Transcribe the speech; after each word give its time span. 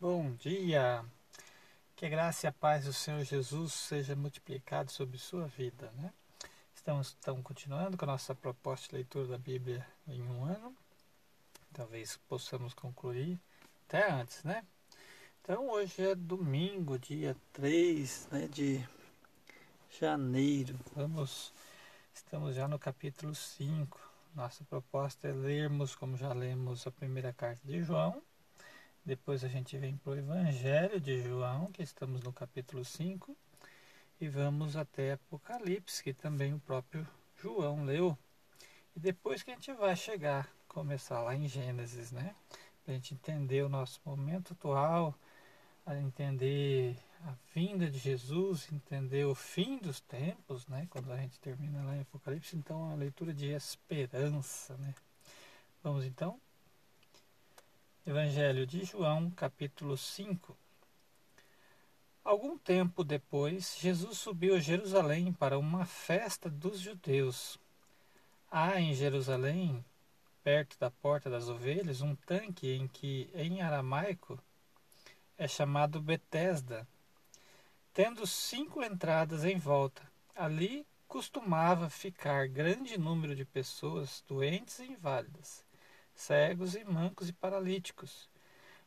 Bom 0.00 0.32
dia. 0.36 1.04
Que 1.94 2.06
a 2.06 2.08
graça 2.08 2.46
e 2.46 2.48
a 2.48 2.52
paz 2.52 2.86
do 2.86 2.92
Senhor 2.92 3.22
Jesus 3.22 3.74
seja 3.74 4.16
multiplicado 4.16 4.90
sobre 4.90 5.18
sua 5.18 5.46
vida, 5.46 5.92
né? 5.98 6.10
Estamos, 6.74 7.08
estamos 7.08 7.42
continuando 7.42 7.98
com 7.98 8.06
a 8.06 8.12
nossa 8.12 8.34
proposta 8.34 8.88
de 8.88 8.94
leitura 8.94 9.26
da 9.26 9.36
Bíblia 9.36 9.86
em 10.08 10.22
um 10.22 10.46
ano. 10.46 10.74
Talvez 11.74 12.16
possamos 12.30 12.72
concluir 12.72 13.38
até 13.86 14.10
antes, 14.10 14.42
né? 14.42 14.64
Então 15.42 15.68
hoje 15.68 16.00
é 16.00 16.14
domingo, 16.14 16.98
dia 16.98 17.36
3 17.52 18.28
né, 18.30 18.48
de 18.48 18.82
janeiro. 20.00 20.80
Vamos, 20.96 21.52
estamos 22.14 22.56
já 22.56 22.66
no 22.66 22.78
capítulo 22.78 23.34
5. 23.34 24.00
Nossa 24.34 24.64
proposta 24.64 25.28
é 25.28 25.32
lermos, 25.32 25.94
como 25.94 26.16
já 26.16 26.32
lemos, 26.32 26.86
a 26.86 26.90
primeira 26.90 27.34
carta 27.34 27.60
de 27.66 27.82
João 27.82 28.22
depois 29.04 29.42
a 29.42 29.48
gente 29.48 29.76
vem 29.78 29.96
para 29.96 30.12
o 30.12 30.16
Evangelho 30.16 31.00
de 31.00 31.22
João, 31.22 31.72
que 31.72 31.82
estamos 31.82 32.20
no 32.22 32.32
capítulo 32.32 32.84
5, 32.84 33.36
e 34.20 34.28
vamos 34.28 34.76
até 34.76 35.12
Apocalipse, 35.12 36.02
que 36.02 36.12
também 36.12 36.52
o 36.52 36.60
próprio 36.60 37.06
João 37.42 37.84
leu. 37.84 38.16
E 38.94 39.00
depois 39.00 39.42
que 39.42 39.50
a 39.50 39.54
gente 39.54 39.72
vai 39.72 39.96
chegar, 39.96 40.48
começar 40.68 41.22
lá 41.22 41.34
em 41.34 41.48
Gênesis, 41.48 42.12
né? 42.12 42.34
Para 42.84 42.92
a 42.92 42.96
gente 42.96 43.14
entender 43.14 43.62
o 43.64 43.68
nosso 43.68 44.00
momento 44.04 44.52
atual, 44.52 45.14
a 45.86 45.96
entender 45.96 46.96
a 47.24 47.34
vinda 47.54 47.90
de 47.90 47.98
Jesus, 47.98 48.70
entender 48.70 49.24
o 49.24 49.34
fim 49.34 49.78
dos 49.78 50.00
tempos, 50.00 50.66
né? 50.66 50.86
Quando 50.90 51.10
a 51.10 51.16
gente 51.16 51.40
termina 51.40 51.82
lá 51.82 51.96
em 51.96 52.02
Apocalipse, 52.02 52.56
então 52.56 52.82
é 52.82 52.84
uma 52.88 52.96
leitura 52.96 53.32
de 53.32 53.46
esperança, 53.46 54.76
né? 54.76 54.94
Vamos 55.82 56.04
então 56.04 56.38
Evangelho 58.06 58.66
de 58.66 58.82
João, 58.82 59.30
capítulo 59.30 59.94
5. 59.94 60.56
Algum 62.24 62.56
tempo 62.56 63.04
depois, 63.04 63.76
Jesus 63.78 64.16
subiu 64.16 64.54
a 64.54 64.58
Jerusalém 64.58 65.34
para 65.34 65.58
uma 65.58 65.84
festa 65.84 66.48
dos 66.48 66.80
judeus. 66.80 67.58
Há 68.50 68.80
em 68.80 68.94
Jerusalém, 68.94 69.84
perto 70.42 70.78
da 70.78 70.90
porta 70.90 71.28
das 71.28 71.50
ovelhas, 71.50 72.00
um 72.00 72.14
tanque 72.14 72.72
em 72.72 72.88
que, 72.88 73.28
em 73.34 73.60
aramaico, 73.60 74.42
é 75.36 75.46
chamado 75.46 76.00
Betesda, 76.00 76.88
tendo 77.92 78.26
cinco 78.26 78.82
entradas 78.82 79.44
em 79.44 79.58
volta. 79.58 80.02
Ali 80.34 80.86
costumava 81.06 81.90
ficar 81.90 82.48
grande 82.48 82.96
número 82.96 83.36
de 83.36 83.44
pessoas 83.44 84.24
doentes 84.26 84.78
e 84.78 84.84
inválidas 84.84 85.68
cegos 86.20 86.74
e 86.74 86.84
mancos 86.84 87.28
e 87.28 87.32
paralíticos. 87.32 88.28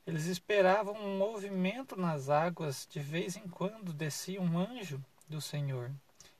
Eles 0.05 0.25
esperavam 0.25 0.93
um 0.93 1.17
movimento 1.17 1.95
nas 1.95 2.29
águas, 2.29 2.87
de 2.89 2.99
vez 2.99 3.35
em 3.35 3.47
quando 3.47 3.91
descia 3.91 4.41
um 4.41 4.57
anjo 4.57 5.03
do 5.27 5.41
Senhor 5.41 5.91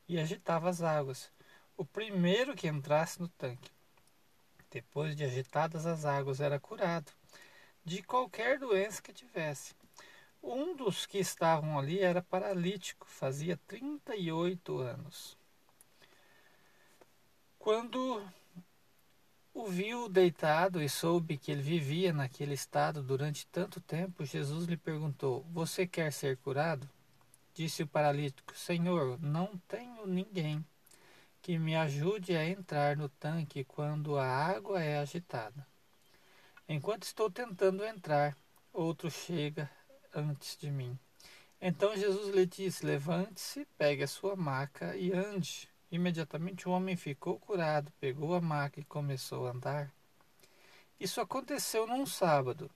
e 0.08 0.20
agitava 0.20 0.70
as 0.70 0.82
águas, 0.82 1.32
o 1.76 1.84
primeiro 1.84 2.56
que 2.56 2.68
entrasse 2.68 3.20
no 3.20 3.28
tanque. 3.28 3.72
Depois 4.70 5.16
de 5.16 5.24
agitadas 5.24 5.86
as 5.86 6.06
águas, 6.06 6.40
era 6.40 6.60
curado 6.60 7.12
de 7.84 8.04
qualquer 8.04 8.60
doença 8.60 9.02
que 9.02 9.14
tivesse. 9.14 9.74
Um 10.42 10.76
dos 10.76 11.06
que 11.06 11.18
estavam 11.18 11.80
ali 11.80 12.00
era 12.00 12.22
paralítico, 12.22 13.08
fazia 13.08 13.58
38 13.66 14.78
anos. 14.78 15.38
Quando 17.58 18.22
o 19.54 19.68
viu 19.68 20.10
deitado 20.10 20.82
e 20.82 20.90
soube 20.90 21.38
que 21.38 21.52
ele 21.52 21.62
vivia 21.62 22.12
naquele 22.12 22.54
estado 22.54 23.04
durante 23.04 23.46
tanto 23.48 23.80
tempo, 23.80 24.26
Jesus 24.26 24.66
lhe 24.66 24.76
perguntou: 24.76 25.46
Você 25.52 25.86
quer 25.86 26.12
ser 26.12 26.38
curado? 26.38 26.90
Disse 27.54 27.84
o 27.84 27.88
paralítico: 27.88 28.58
Senhor, 28.58 29.20
não 29.22 29.56
tenho 29.68 30.08
ninguém 30.08 30.66
que 31.42 31.60
me 31.60 31.76
ajude 31.76 32.36
a 32.36 32.48
entrar 32.48 32.98
no 32.98 33.08
tanque 33.08 33.64
quando 33.64 34.18
a 34.18 34.26
água 34.26 34.82
é 34.82 34.98
agitada. 34.98 35.68
Enquanto 36.68 37.04
estou 37.04 37.30
tentando 37.30 37.86
entrar, 37.86 38.36
outro 38.72 39.12
chega 39.12 39.70
antes 40.16 40.58
de 40.58 40.72
mim. 40.72 40.98
Então 41.62 41.96
Jesus 41.96 42.34
lhe 42.34 42.46
disse: 42.46 42.86
Levante-se, 42.86 43.68
pegue 43.78 44.04
a 44.04 44.08
sua 44.08 44.36
maca 44.36 44.96
e 44.96 45.12
ande. 45.12 45.70
Imediatamente 45.94 46.68
o 46.68 46.72
homem 46.72 46.96
ficou 46.96 47.38
curado, 47.38 47.94
pegou 48.00 48.34
a 48.34 48.42
maca 48.42 48.80
e 48.80 48.84
começou 48.84 49.46
a 49.46 49.52
andar. 49.52 49.94
Isso 51.00 51.22
aconteceu 51.22 51.86
num 51.86 52.04
sábado, 52.04 52.68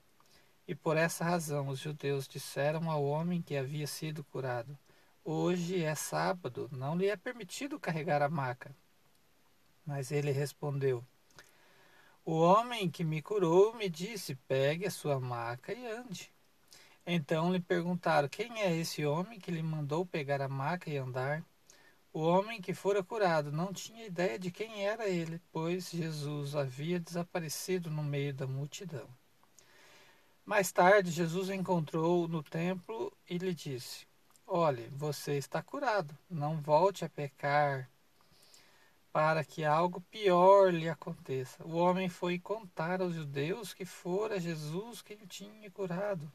e 0.68 0.72
por 0.72 0.96
essa 0.96 1.24
razão 1.24 1.66
os 1.66 1.80
judeus 1.80 2.28
disseram 2.28 2.88
ao 2.88 3.04
homem 3.04 3.42
que 3.42 3.56
havia 3.56 3.88
sido 3.88 4.22
curado: 4.22 4.78
Hoje 5.24 5.82
é 5.82 5.96
sábado, 5.96 6.68
não 6.70 6.96
lhe 6.96 7.08
é 7.08 7.16
permitido 7.16 7.80
carregar 7.80 8.22
a 8.22 8.28
maca. 8.28 8.72
Mas 9.84 10.12
ele 10.12 10.30
respondeu: 10.30 11.04
O 12.24 12.38
homem 12.38 12.88
que 12.88 13.02
me 13.02 13.20
curou 13.20 13.74
me 13.74 13.88
disse: 13.88 14.36
Pegue 14.46 14.86
a 14.86 14.92
sua 14.92 15.18
maca 15.18 15.72
e 15.72 15.84
ande. 15.88 16.32
Então 17.04 17.52
lhe 17.52 17.58
perguntaram: 17.58 18.28
Quem 18.28 18.60
é 18.62 18.72
esse 18.76 19.04
homem 19.04 19.40
que 19.40 19.50
lhe 19.50 19.60
mandou 19.60 20.06
pegar 20.06 20.40
a 20.40 20.48
maca 20.48 20.88
e 20.88 20.96
andar? 20.96 21.44
O 22.18 22.22
homem 22.22 22.60
que 22.60 22.74
fora 22.74 23.00
curado 23.00 23.52
não 23.52 23.72
tinha 23.72 24.04
ideia 24.04 24.36
de 24.36 24.50
quem 24.50 24.84
era 24.84 25.08
ele, 25.08 25.40
pois 25.52 25.88
Jesus 25.88 26.56
havia 26.56 26.98
desaparecido 26.98 27.92
no 27.92 28.02
meio 28.02 28.34
da 28.34 28.44
multidão. 28.44 29.08
Mais 30.44 30.72
tarde, 30.72 31.12
Jesus 31.12 31.48
o 31.48 31.54
encontrou 31.54 32.26
no 32.26 32.42
templo 32.42 33.16
e 33.30 33.38
lhe 33.38 33.54
disse: 33.54 34.04
Olhe, 34.44 34.88
você 34.88 35.38
está 35.38 35.62
curado, 35.62 36.12
não 36.28 36.60
volte 36.60 37.04
a 37.04 37.08
pecar 37.08 37.88
para 39.12 39.44
que 39.44 39.64
algo 39.64 40.00
pior 40.10 40.74
lhe 40.74 40.88
aconteça. 40.88 41.64
O 41.64 41.76
homem 41.76 42.08
foi 42.08 42.36
contar 42.36 43.00
aos 43.00 43.14
judeus 43.14 43.72
que 43.72 43.84
fora 43.84 44.40
Jesus 44.40 45.02
quem 45.02 45.18
o 45.18 45.26
tinha 45.28 45.70
curado. 45.70 46.28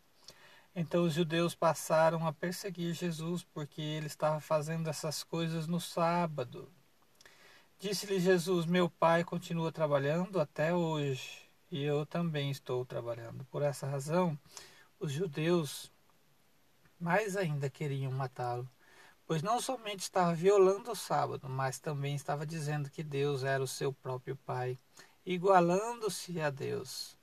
Então 0.75 1.03
os 1.03 1.13
judeus 1.13 1.53
passaram 1.53 2.25
a 2.25 2.33
perseguir 2.33 2.95
Jesus 2.95 3.43
porque 3.53 3.81
ele 3.81 4.07
estava 4.07 4.39
fazendo 4.39 4.89
essas 4.89 5.23
coisas 5.23 5.67
no 5.67 5.79
sábado. 5.79 6.67
Disse-lhe 7.79 8.19
Jesus: 8.19 8.65
Meu 8.65 8.89
pai 8.89 9.23
continua 9.23 9.71
trabalhando 9.71 10.39
até 10.39 10.73
hoje 10.73 11.47
e 11.69 11.83
eu 11.83 12.05
também 12.07 12.49
estou 12.49 12.83
trabalhando. 12.85 13.45
Por 13.45 13.61
essa 13.61 13.85
razão, 13.85 14.37
os 14.99 15.11
judeus 15.11 15.91
mais 16.99 17.37
ainda 17.37 17.69
queriam 17.69 18.11
matá-lo, 18.11 18.67
pois 19.27 19.43
não 19.43 19.59
somente 19.59 19.99
estava 19.99 20.33
violando 20.33 20.91
o 20.91 20.95
sábado, 20.95 21.47
mas 21.49 21.77
também 21.77 22.15
estava 22.15 22.45
dizendo 22.47 22.89
que 22.89 23.03
Deus 23.03 23.43
era 23.43 23.61
o 23.61 23.67
seu 23.67 23.93
próprio 23.93 24.35
pai, 24.37 24.77
igualando-se 25.25 26.39
a 26.41 26.49
Deus. 26.49 27.15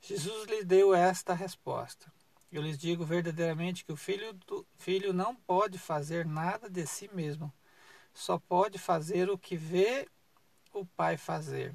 Jesus 0.00 0.48
lhe 0.48 0.64
deu 0.64 0.94
esta 0.94 1.34
resposta. 1.34 2.10
Eu 2.52 2.62
lhes 2.62 2.76
digo 2.76 3.04
verdadeiramente 3.04 3.84
que 3.84 3.92
o 3.92 3.96
filho, 3.96 4.32
do, 4.32 4.66
filho 4.76 5.12
não 5.12 5.36
pode 5.36 5.78
fazer 5.78 6.26
nada 6.26 6.68
de 6.68 6.84
si 6.84 7.08
mesmo, 7.14 7.52
só 8.12 8.38
pode 8.38 8.76
fazer 8.76 9.30
o 9.30 9.38
que 9.38 9.56
vê 9.56 10.08
o 10.72 10.84
pai 10.84 11.16
fazer. 11.16 11.74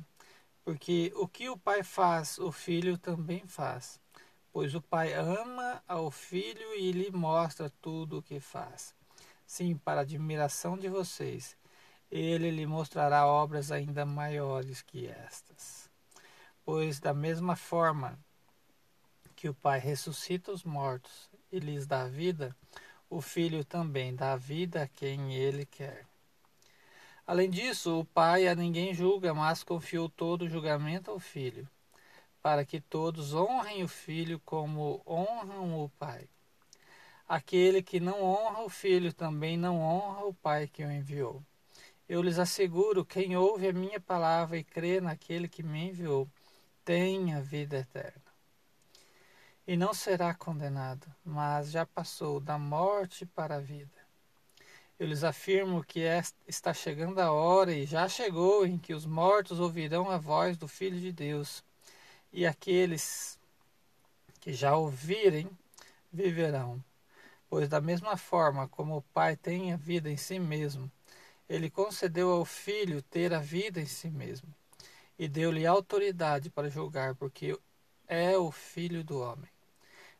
Porque 0.66 1.14
o 1.16 1.28
que 1.28 1.48
o 1.50 1.58
pai 1.58 1.84
faz, 1.84 2.38
o 2.40 2.52
filho 2.52 2.98
também 2.98 3.46
faz. 3.48 4.00
Pois 4.52 4.76
o 4.76 4.82
pai 4.82 5.14
ama 5.14 5.82
ao 5.88 6.12
filho 6.12 6.74
e 6.76 6.92
lhe 6.92 7.12
mostra 7.12 7.70
tudo 7.82 8.18
o 8.18 8.24
que 8.24 8.40
faz. 8.40 8.94
Sim, 9.46 9.78
para 9.78 10.02
admiração 10.02 10.78
de 10.78 10.90
vocês, 10.90 11.58
ele 12.12 12.52
lhe 12.52 12.66
mostrará 12.66 13.28
obras 13.28 13.72
ainda 13.72 14.06
maiores 14.06 14.82
que 14.82 15.08
estas. 15.08 15.90
Pois, 16.66 17.00
da 17.00 17.14
mesma 17.14 17.56
forma 17.56 18.20
que 19.46 19.50
o 19.50 19.54
Pai 19.54 19.78
ressuscita 19.78 20.52
os 20.52 20.64
mortos 20.64 21.30
e 21.52 21.60
lhes 21.60 21.86
dá 21.86 22.08
vida, 22.08 22.56
o 23.08 23.22
Filho 23.22 23.64
também 23.64 24.16
dá 24.16 24.36
vida 24.36 24.82
a 24.82 24.88
quem 24.88 25.36
ele 25.36 25.68
quer. 25.68 26.08
Além 27.28 27.48
disso, 27.48 28.00
o 28.00 28.06
Pai 28.06 28.48
a 28.48 28.56
ninguém 28.56 28.92
julga, 28.92 29.36
mas 29.36 29.64
confiou 29.64 30.10
todo 30.10 30.42
o 30.46 30.50
julgamento 30.50 31.12
ao 31.12 31.20
Filho, 31.20 31.70
para 32.42 32.66
que 32.66 32.82
todos 32.82 33.36
honrem 33.36 33.84
o 33.84 33.88
Filho 33.88 34.42
como 34.44 35.04
honram 35.06 35.80
o 35.80 35.90
Pai. 35.90 36.28
Aquele 37.30 37.84
que 37.84 38.00
não 38.00 38.24
honra 38.24 38.64
o 38.64 38.70
Filho 38.70 39.14
também 39.14 39.58
não 39.58 39.80
honra 39.80 40.26
o 40.26 40.34
Pai 40.34 40.68
que 40.68 40.84
o 40.84 40.92
enviou. 40.92 41.44
Eu 42.10 42.24
lhes 42.24 42.40
asseguro: 42.40 43.06
quem 43.06 43.38
ouve 43.38 43.68
a 43.68 43.74
minha 43.74 44.00
palavra 44.00 44.58
e 44.58 44.64
crê 44.64 45.00
naquele 45.00 45.48
que 45.48 45.62
me 45.62 45.90
enviou, 45.90 46.28
tem 46.84 47.36
a 47.36 47.42
vida 47.42 47.78
eterna 47.78 48.25
e 49.68 49.76
não 49.76 49.94
será 49.94 50.34
condenado, 50.34 51.08
mas 51.24 51.72
já 51.72 51.86
passou 51.86 52.40
da 52.40 52.58
morte 52.58 53.26
para 53.26 53.56
a 53.56 53.60
vida. 53.60 54.06
Eu 55.00 55.08
lhes 55.08 55.24
afirmo 55.24 55.84
que 55.84 56.02
está 56.48 56.74
chegando 56.74 57.20
a 57.20 57.32
hora, 57.32 57.74
e 57.74 57.86
já 57.86 58.08
chegou, 58.08 58.66
em 58.66 58.78
que 58.78 58.94
os 58.94 59.06
mortos 59.06 59.60
ouvirão 59.60 60.10
a 60.10 60.18
voz 60.18 60.56
do 60.56 60.68
Filho 60.68 61.00
de 61.00 61.12
Deus, 61.12 61.64
e 62.32 62.46
aqueles 62.46 63.40
que 64.40 64.54
já 64.54 64.76
ouvirem 64.76 65.50
viverão. 66.14 66.82
Pois, 67.50 67.68
da 67.68 67.82
mesma 67.82 68.16
forma 68.16 68.68
como 68.68 68.98
o 68.98 69.02
Pai 69.02 69.36
tem 69.36 69.74
a 69.74 69.78
vida 69.78 70.10
em 70.10 70.18
si 70.18 70.40
mesmo, 70.40 70.90
ele 71.50 71.70
concedeu 71.70 72.32
ao 72.32 72.46
Filho 72.46 73.02
ter 73.02 73.34
a 73.34 73.40
vida 73.40 73.82
em 73.82 73.86
si 73.86 74.10
mesmo, 74.10 74.48
e 75.18 75.28
deu-lhe 75.28 75.66
autoridade 75.66 76.50
para 76.50 76.70
julgar, 76.70 77.16
porque 77.16 77.58
é 78.08 78.38
o 78.38 78.52
Filho 78.52 79.04
do 79.04 79.20
homem. 79.20 79.55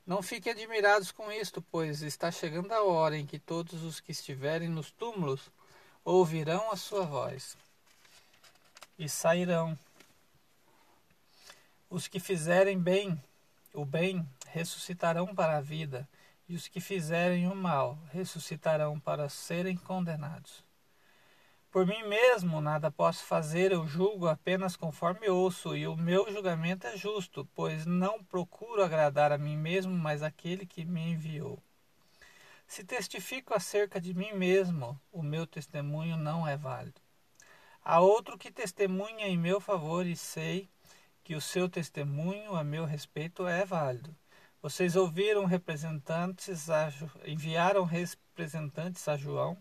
Não 0.06 0.22
fiquem 0.22 0.52
admirados 0.52 1.12
com 1.12 1.32
isto, 1.32 1.62
pois 1.72 2.02
está 2.04 2.32
chegando 2.32 2.72
a 2.72 2.84
hora 2.84 3.18
em 3.18 3.26
que 3.26 3.40
todos 3.40 3.84
os 3.84 4.00
que 4.00 4.12
estiverem 4.12 4.70
nos 4.70 4.92
túmulos 4.92 5.50
ouvirão 6.04 6.72
a 6.72 6.76
sua 6.76 7.04
voz 7.06 7.58
e 9.00 9.10
sairão. 9.10 9.78
Os 11.90 12.08
que 12.08 12.20
fizerem 12.20 12.80
bem, 12.80 13.22
o 13.74 13.86
bem, 13.86 14.28
ressuscitarão 14.48 15.34
para 15.34 15.58
a 15.58 15.62
vida, 15.62 16.08
e 16.48 16.56
os 16.56 16.68
que 16.68 16.80
fizerem 16.80 17.48
o 17.48 17.56
mal 17.56 17.98
ressuscitarão 18.12 19.00
para 19.00 19.28
serem 19.30 19.76
condenados. 19.76 20.65
Por 21.76 21.86
mim 21.86 22.04
mesmo 22.04 22.62
nada 22.62 22.90
posso 22.90 23.26
fazer, 23.26 23.74
eu 23.74 23.86
julgo 23.86 24.30
apenas 24.30 24.78
conforme 24.78 25.28
ouço, 25.28 25.76
e 25.76 25.86
o 25.86 25.98
meu 25.98 26.32
julgamento 26.32 26.88
é 26.88 26.96
justo, 26.96 27.46
pois 27.54 27.86
não 27.86 28.24
procuro 28.24 28.82
agradar 28.82 29.34
a 29.34 29.38
mim 29.38 29.58
mesmo, 29.58 29.94
mas 29.94 30.24
aquele 30.24 30.66
que 30.66 30.86
me 30.86 31.02
enviou. 31.02 31.62
Se 32.66 32.82
testifico 32.86 33.54
acerca 33.54 34.00
de 34.00 34.14
mim 34.14 34.32
mesmo, 34.32 34.98
o 35.12 35.22
meu 35.22 35.46
testemunho 35.46 36.16
não 36.16 36.48
é 36.48 36.56
válido. 36.56 37.02
Há 37.84 38.00
outro 38.00 38.38
que 38.38 38.50
testemunha 38.50 39.28
em 39.28 39.38
meu 39.38 39.60
favor 39.60 40.06
e 40.06 40.16
sei 40.16 40.70
que 41.26 41.36
o 41.36 41.42
seu 41.42 41.68
testemunho 41.68 42.56
a 42.56 42.64
meu 42.64 42.86
respeito 42.86 43.46
é 43.46 43.66
válido. 43.66 44.16
Vocês 44.62 44.96
ouviram 44.96 45.44
representantes, 45.44 46.70
a, 46.70 46.90
enviaram 47.26 47.84
representantes 47.84 49.06
a 49.10 49.18
João 49.18 49.58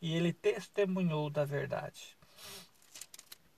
e 0.00 0.14
ele 0.14 0.32
testemunhou 0.32 1.28
da 1.30 1.44
verdade. 1.44 2.16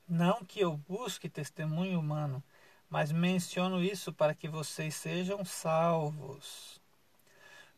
Não 0.08 0.44
que 0.44 0.60
eu 0.60 0.76
busque 0.76 1.28
testemunho 1.28 2.00
humano, 2.00 2.42
mas 2.88 3.12
menciono 3.12 3.82
isso 3.82 4.12
para 4.12 4.34
que 4.34 4.48
vocês 4.48 4.94
sejam 4.94 5.44
salvos. 5.44 6.81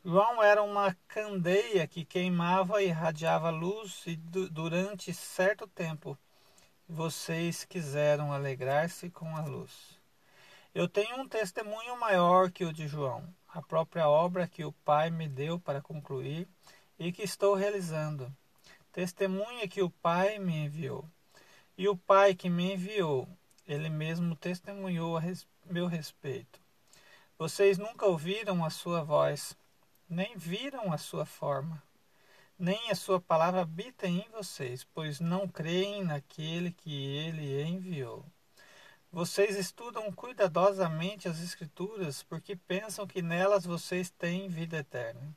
João 0.05 0.43
era 0.43 0.63
uma 0.63 0.97
candeia 1.07 1.87
que 1.87 2.05
queimava 2.05 2.83
e 2.83 2.87
irradiava 2.87 3.51
luz, 3.51 4.03
e 4.07 4.17
durante 4.17 5.13
certo 5.13 5.67
tempo 5.67 6.19
vocês 6.89 7.65
quiseram 7.65 8.33
alegrar-se 8.33 9.11
com 9.11 9.37
a 9.37 9.45
luz. 9.45 10.01
Eu 10.75 10.89
tenho 10.89 11.21
um 11.21 11.29
testemunho 11.29 12.01
maior 12.01 12.51
que 12.51 12.65
o 12.65 12.73
de 12.73 12.89
João, 12.89 13.29
a 13.49 13.61
própria 13.61 14.09
obra 14.09 14.49
que 14.49 14.65
o 14.65 14.73
Pai 14.73 15.11
me 15.11 15.29
deu 15.29 15.61
para 15.61 15.83
concluir 15.83 16.49
e 16.99 17.13
que 17.13 17.23
estou 17.23 17.55
realizando 17.55 18.35
testemunha 18.93 19.67
que 19.67 19.83
o 19.83 19.91
Pai 19.91 20.39
me 20.39 20.67
enviou. 20.67 21.05
E 21.77 21.89
o 21.89 21.97
Pai 21.97 22.35
que 22.35 22.51
me 22.51 22.75
enviou, 22.75 23.27
ele 23.67 23.89
mesmo 23.89 24.37
testemunhou 24.37 25.17
a 25.17 25.21
res 25.21 25.47
meu 25.65 25.87
respeito. 25.87 26.61
Vocês 27.39 27.79
nunca 27.79 28.07
ouviram 28.07 28.65
a 28.65 28.71
sua 28.71 29.03
voz, 29.03 29.57
nem 30.09 30.37
viram 30.37 30.93
a 30.93 30.99
sua 30.99 31.25
forma, 31.25 31.83
nem 32.59 32.91
a 32.91 32.95
sua 32.95 33.21
palavra 33.21 33.63
habita 33.63 34.07
em 34.07 34.25
vocês, 34.31 34.87
pois 34.95 35.19
não 35.19 35.49
creem 35.49 36.05
naquele 36.05 36.71
que 36.71 37.17
ele 37.17 37.63
enviou. 37.63 38.25
Vocês 39.11 39.57
estudam 39.57 40.13
cuidadosamente 40.13 41.29
as 41.29 41.41
Escrituras 41.43 42.23
porque 42.23 42.55
pensam 42.57 43.07
que 43.07 43.23
nelas 43.23 43.65
vocês 43.65 44.11
têm 44.11 44.49
vida 44.49 44.79
eterna. 44.79 45.35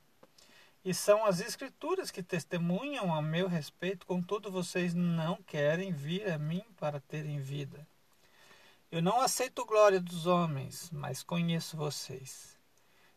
E 0.86 0.94
são 0.94 1.26
as 1.26 1.40
Escrituras 1.40 2.12
que 2.12 2.22
testemunham 2.22 3.12
a 3.12 3.20
meu 3.20 3.48
respeito, 3.48 4.06
contudo 4.06 4.52
vocês 4.52 4.94
não 4.94 5.42
querem 5.42 5.92
vir 5.92 6.32
a 6.32 6.38
mim 6.38 6.64
para 6.78 7.00
terem 7.00 7.42
vida. 7.42 7.88
Eu 8.92 9.02
não 9.02 9.20
aceito 9.20 9.66
glória 9.66 10.00
dos 10.00 10.28
homens, 10.28 10.92
mas 10.92 11.24
conheço 11.24 11.76
vocês. 11.76 12.56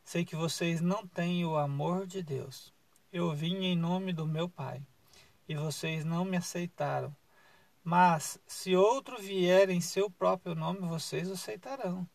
Sei 0.02 0.24
que 0.24 0.34
vocês 0.34 0.80
não 0.80 1.06
têm 1.06 1.44
o 1.44 1.58
amor 1.58 2.06
de 2.06 2.22
Deus. 2.22 2.72
Eu 3.12 3.34
vim 3.34 3.56
em 3.56 3.76
nome 3.76 4.14
do 4.14 4.26
meu 4.26 4.48
Pai, 4.48 4.82
e 5.46 5.54
vocês 5.54 6.06
não 6.06 6.24
me 6.24 6.38
aceitaram. 6.38 7.14
Mas 7.84 8.40
se 8.46 8.74
outro 8.76 9.18
vier 9.20 9.68
em 9.68 9.82
seu 9.82 10.10
próprio 10.10 10.54
nome, 10.54 10.80
vocês 10.80 11.28
o 11.28 11.34
aceitarão. 11.34 12.08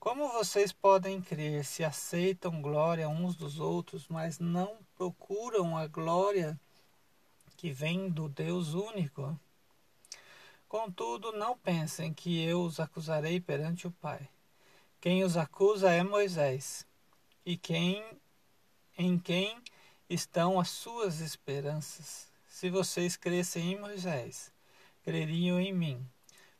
Como 0.00 0.28
vocês 0.28 0.70
podem 0.70 1.20
crer 1.20 1.64
se 1.64 1.82
aceitam 1.82 2.62
glória 2.62 3.08
uns 3.08 3.34
dos 3.34 3.58
outros, 3.58 4.06
mas 4.08 4.38
não 4.38 4.78
procuram 4.94 5.76
a 5.76 5.88
glória 5.88 6.58
que 7.56 7.72
vem 7.72 8.08
do 8.08 8.28
Deus 8.28 8.74
único? 8.74 9.38
Contudo, 10.68 11.32
não 11.32 11.58
pensem 11.58 12.14
que 12.14 12.40
eu 12.44 12.62
os 12.62 12.78
acusarei 12.78 13.40
perante 13.40 13.88
o 13.88 13.90
Pai. 13.90 14.28
Quem 15.00 15.24
os 15.24 15.36
acusa 15.36 15.90
é 15.90 16.04
Moisés, 16.04 16.86
e 17.44 17.56
quem 17.56 18.04
em 18.96 19.18
quem 19.18 19.60
estão 20.08 20.60
as 20.60 20.68
suas 20.68 21.20
esperanças. 21.20 22.32
Se 22.46 22.70
vocês 22.70 23.16
crescem 23.16 23.72
em 23.72 23.80
Moisés, 23.80 24.52
creriam 25.02 25.60
em 25.60 25.72
mim, 25.72 26.08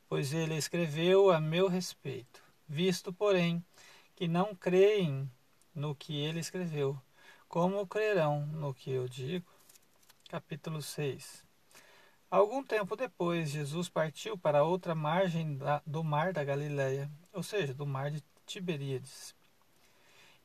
pois 0.08 0.32
ele 0.32 0.56
escreveu 0.56 1.30
a 1.30 1.40
meu 1.40 1.68
respeito. 1.68 2.47
Visto, 2.68 3.12
porém, 3.14 3.64
que 4.14 4.28
não 4.28 4.54
creem 4.54 5.30
no 5.74 5.94
que 5.94 6.14
ele 6.20 6.38
escreveu, 6.38 7.00
como 7.48 7.86
crerão 7.86 8.44
no 8.46 8.74
que 8.74 8.90
eu 8.90 9.08
digo? 9.08 9.50
Capítulo 10.28 10.82
6 10.82 11.46
Algum 12.30 12.62
tempo 12.62 12.94
depois, 12.94 13.48
Jesus 13.48 13.88
partiu 13.88 14.36
para 14.36 14.64
outra 14.64 14.94
margem 14.94 15.56
da, 15.56 15.80
do 15.86 16.04
mar 16.04 16.34
da 16.34 16.44
Galileia, 16.44 17.10
ou 17.32 17.42
seja, 17.42 17.72
do 17.72 17.86
mar 17.86 18.10
de 18.10 18.22
Tiberíades. 18.44 19.34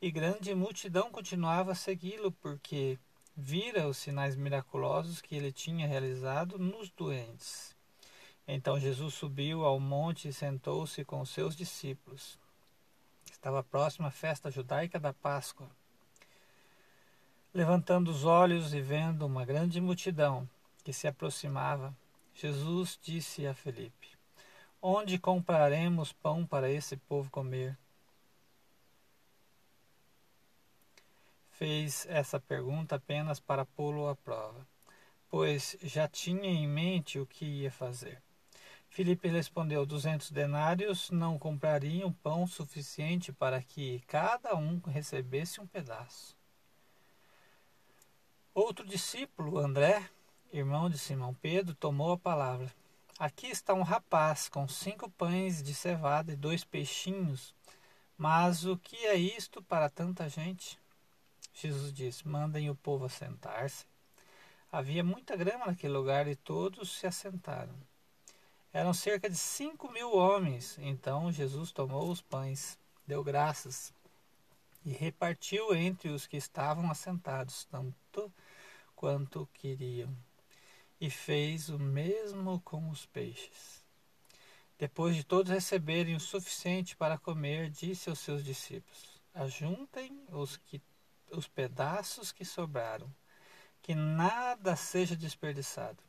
E 0.01 0.09
grande 0.09 0.55
multidão 0.55 1.11
continuava 1.11 1.73
a 1.73 1.75
segui-lo, 1.75 2.31
porque 2.31 2.97
vira 3.35 3.85
os 3.85 3.97
sinais 3.97 4.37
miraculosos 4.37 5.19
que 5.19 5.35
ele 5.35 5.51
tinha 5.51 5.85
realizado 5.85 6.57
nos 6.57 6.89
doentes. 6.89 7.75
Então 8.47 8.79
Jesus 8.79 9.13
subiu 9.13 9.65
ao 9.65 9.79
monte 9.79 10.27
e 10.27 10.33
sentou-se 10.33 11.03
com 11.05 11.21
os 11.21 11.29
seus 11.29 11.55
discípulos. 11.55 12.37
Estava 13.31 13.63
próxima 13.63 14.09
a 14.09 14.11
festa 14.11 14.51
judaica 14.51 14.99
da 14.99 15.13
Páscoa. 15.13 15.69
Levantando 17.53 18.09
os 18.11 18.25
olhos 18.25 18.73
e 18.73 18.81
vendo 18.81 19.25
uma 19.25 19.45
grande 19.45 19.79
multidão 19.79 20.49
que 20.83 20.91
se 20.91 21.07
aproximava, 21.07 21.95
Jesus 22.33 22.99
disse 23.01 23.45
a 23.47 23.53
Felipe: 23.53 24.09
Onde 24.81 25.17
compraremos 25.19 26.11
pão 26.11 26.45
para 26.45 26.69
esse 26.69 26.97
povo 26.97 27.29
comer? 27.29 27.77
Fez 31.51 32.05
essa 32.09 32.39
pergunta 32.39 32.95
apenas 32.95 33.39
para 33.39 33.63
pô-lo 33.63 34.09
à 34.09 34.15
prova, 34.15 34.67
pois 35.29 35.77
já 35.81 36.07
tinha 36.07 36.49
em 36.49 36.67
mente 36.67 37.19
o 37.19 37.25
que 37.25 37.45
ia 37.45 37.71
fazer. 37.71 38.21
Filipe 38.93 39.27
respondeu: 39.27 39.87
Duzentos 39.87 40.29
denários 40.29 41.09
não 41.09 41.39
comprariam 41.39 42.13
pão 42.13 42.45
suficiente 42.45 43.33
para 43.33 43.59
que 43.59 44.03
cada 44.05 44.55
um 44.55 44.79
recebesse 44.85 45.59
um 45.59 45.65
pedaço. 45.65 46.37
Outro 48.53 48.85
discípulo, 48.85 49.57
André, 49.57 50.07
irmão 50.51 50.91
de 50.91 50.99
Simão 50.99 51.33
Pedro, 51.33 51.73
tomou 51.73 52.11
a 52.11 52.19
palavra. 52.19 52.71
Aqui 53.17 53.47
está 53.47 53.73
um 53.73 53.81
rapaz 53.81 54.47
com 54.47 54.67
cinco 54.67 55.09
pães 55.09 55.63
de 55.63 55.73
cevada 55.73 56.31
e 56.31 56.35
dois 56.35 56.63
peixinhos. 56.63 57.55
Mas 58.15 58.63
o 58.63 58.77
que 58.77 59.07
é 59.07 59.15
isto 59.15 59.59
para 59.63 59.89
tanta 59.89 60.29
gente? 60.29 60.77
Jesus 61.51 61.91
disse: 61.91 62.27
Mandem 62.27 62.69
o 62.69 62.75
povo 62.75 63.05
assentar-se. 63.05 63.87
Havia 64.71 65.03
muita 65.03 65.35
grama 65.35 65.65
naquele 65.65 65.93
lugar 65.93 66.27
e 66.27 66.35
todos 66.35 66.95
se 66.95 67.07
assentaram. 67.07 67.73
Eram 68.73 68.91
cerca 68.91 69.29
de 69.29 69.37
cinco 69.37 69.91
mil 69.91 70.11
homens. 70.11 70.79
Então 70.79 71.31
Jesus 71.31 71.71
tomou 71.71 72.09
os 72.09 72.21
pães, 72.21 72.79
deu 73.05 73.23
graças 73.23 73.93
e 74.83 74.91
repartiu 74.91 75.75
entre 75.75 76.09
os 76.09 76.25
que 76.25 76.35
estavam 76.37 76.89
assentados, 76.89 77.65
tanto 77.65 78.33
quanto 78.95 79.47
queriam. 79.53 80.11
E 80.99 81.09
fez 81.09 81.69
o 81.69 81.77
mesmo 81.77 82.59
com 82.61 82.89
os 82.89 83.05
peixes. 83.05 83.83
Depois 84.79 85.15
de 85.15 85.23
todos 85.23 85.51
receberem 85.51 86.15
o 86.15 86.19
suficiente 86.19 86.95
para 86.95 87.17
comer, 87.17 87.69
disse 87.69 88.09
aos 88.09 88.19
seus 88.19 88.43
discípulos: 88.43 89.21
Ajuntem 89.33 90.19
os, 90.31 90.57
que, 90.57 90.81
os 91.29 91.47
pedaços 91.47 92.31
que 92.31 92.43
sobraram, 92.43 93.13
que 93.81 93.93
nada 93.93 94.75
seja 94.75 95.15
desperdiçado. 95.15 96.01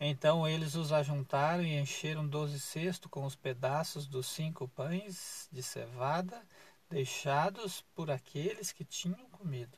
Então 0.00 0.46
eles 0.46 0.74
os 0.74 0.92
ajuntaram 0.92 1.64
e 1.64 1.76
encheram 1.76 2.26
doze 2.26 2.60
cestos 2.60 3.10
com 3.10 3.24
os 3.24 3.34
pedaços 3.34 4.06
dos 4.06 4.26
cinco 4.28 4.68
pães 4.68 5.48
de 5.50 5.62
cevada 5.62 6.40
deixados 6.88 7.84
por 7.94 8.10
aqueles 8.10 8.72
que 8.72 8.84
tinham 8.84 9.28
comido. 9.30 9.76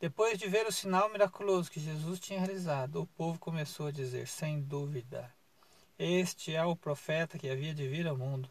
Depois 0.00 0.38
de 0.38 0.48
ver 0.48 0.66
o 0.66 0.72
sinal 0.72 1.10
miraculoso 1.10 1.70
que 1.70 1.80
Jesus 1.80 2.20
tinha 2.20 2.38
realizado, 2.38 3.02
o 3.02 3.06
povo 3.06 3.38
começou 3.38 3.88
a 3.88 3.92
dizer, 3.92 4.28
sem 4.28 4.60
dúvida, 4.60 5.32
este 5.98 6.54
é 6.54 6.64
o 6.64 6.76
profeta 6.76 7.38
que 7.38 7.50
havia 7.50 7.74
de 7.74 7.88
vir 7.88 8.06
ao 8.06 8.16
mundo. 8.16 8.48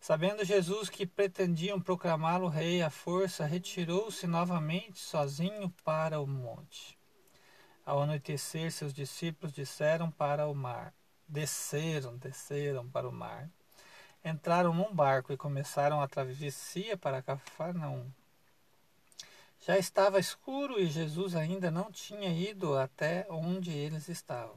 Sabendo 0.00 0.44
Jesus 0.44 0.88
que 0.88 1.04
pretendiam 1.04 1.80
proclamá-lo 1.80 2.48
rei 2.48 2.80
à 2.80 2.88
força, 2.88 3.44
retirou-se 3.44 4.26
novamente 4.26 4.98
sozinho 4.98 5.68
para 5.84 6.20
o 6.20 6.26
monte. 6.26 6.99
Ao 7.90 8.02
anoitecer, 8.02 8.70
seus 8.70 8.94
discípulos 8.94 9.52
disseram 9.52 10.12
para 10.12 10.46
o 10.46 10.54
mar. 10.54 10.94
Desceram, 11.26 12.16
desceram 12.18 12.88
para 12.88 13.08
o 13.08 13.10
mar. 13.10 13.50
Entraram 14.24 14.72
num 14.72 14.94
barco 14.94 15.32
e 15.32 15.36
começaram 15.36 16.00
a 16.00 16.06
travessia 16.06 16.96
para 16.96 17.20
Cafarnaum. 17.20 18.06
Já 19.66 19.76
estava 19.76 20.20
escuro 20.20 20.78
e 20.78 20.86
Jesus 20.86 21.34
ainda 21.34 21.68
não 21.68 21.90
tinha 21.90 22.28
ido 22.28 22.78
até 22.78 23.26
onde 23.28 23.72
eles 23.72 24.08
estavam. 24.08 24.54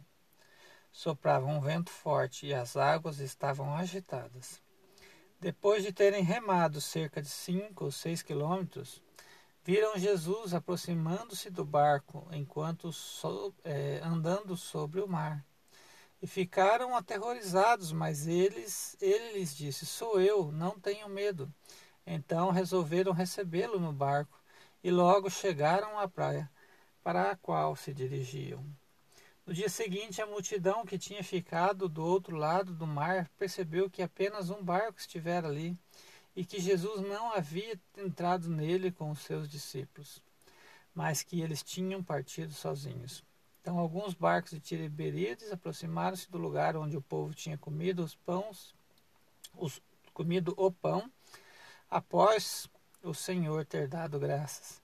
Soprava 0.91 1.47
um 1.47 1.59
vento 1.59 1.89
forte 1.89 2.45
e 2.45 2.53
as 2.53 2.77
águas 2.77 3.17
estavam 3.17 3.75
agitadas. 3.75 4.61
Depois 5.39 5.81
de 5.81 5.91
terem 5.91 6.23
remado 6.23 6.79
cerca 6.79 7.19
de 7.19 7.29
cinco 7.29 7.85
ou 7.85 7.91
seis 7.91 8.21
quilômetros, 8.21 9.01
viram 9.63 9.97
Jesus 9.97 10.53
aproximando-se 10.53 11.49
do 11.49 11.63
barco 11.63 12.27
enquanto 12.31 12.91
so, 12.91 13.53
é, 13.63 14.01
andando 14.03 14.57
sobre 14.57 14.99
o 14.99 15.07
mar. 15.07 15.43
E 16.21 16.27
ficaram 16.27 16.95
aterrorizados, 16.95 17.91
mas 17.91 18.27
eles, 18.27 18.95
ele 19.01 19.33
lhes 19.33 19.55
disse: 19.55 19.85
Sou 19.85 20.19
eu, 20.21 20.51
não 20.51 20.79
tenham 20.79 21.09
medo. 21.09 21.51
Então 22.05 22.51
resolveram 22.51 23.11
recebê-lo 23.13 23.79
no 23.79 23.93
barco 23.93 24.41
e 24.83 24.91
logo 24.91 25.29
chegaram 25.29 25.97
à 25.99 26.07
praia 26.07 26.49
para 27.01 27.31
a 27.31 27.35
qual 27.35 27.75
se 27.75 27.93
dirigiam. 27.93 28.65
No 29.45 29.53
dia 29.53 29.67
seguinte, 29.67 30.21
a 30.21 30.25
multidão 30.25 30.85
que 30.85 30.97
tinha 30.97 31.23
ficado 31.23 31.89
do 31.89 32.03
outro 32.03 32.35
lado 32.35 32.73
do 32.73 32.87
mar 32.87 33.29
percebeu 33.37 33.89
que 33.89 34.01
apenas 34.01 34.49
um 34.49 34.63
barco 34.63 34.99
estivera 34.99 35.47
ali 35.49 35.77
e 36.35 36.43
que 36.45 36.59
Jesus 36.59 37.01
não 37.01 37.31
havia 37.31 37.79
entrado 37.97 38.49
nele 38.49 38.91
com 38.91 39.11
os 39.11 39.19
seus 39.19 39.49
discípulos, 39.49 40.21
mas 40.93 41.23
que 41.23 41.41
eles 41.41 41.63
tinham 41.63 42.03
partido 42.03 42.53
sozinhos. 42.53 43.23
Então, 43.61 43.77
alguns 43.79 44.13
barcos 44.13 44.51
de 44.51 44.59
Tiberíades 44.59 45.51
aproximaram-se 45.51 46.29
do 46.29 46.37
lugar 46.37 46.75
onde 46.75 46.97
o 46.97 47.01
povo 47.01 47.33
tinha 47.33 47.57
comido 47.57 48.03
os 48.03 48.15
pães, 48.15 48.75
os, 49.55 49.81
comido 50.13 50.53
o 50.57 50.71
pão, 50.71 51.09
após 51.89 52.69
o 53.01 53.13
Senhor 53.13 53.65
ter 53.65 53.87
dado 53.87 54.19
graças. 54.19 54.81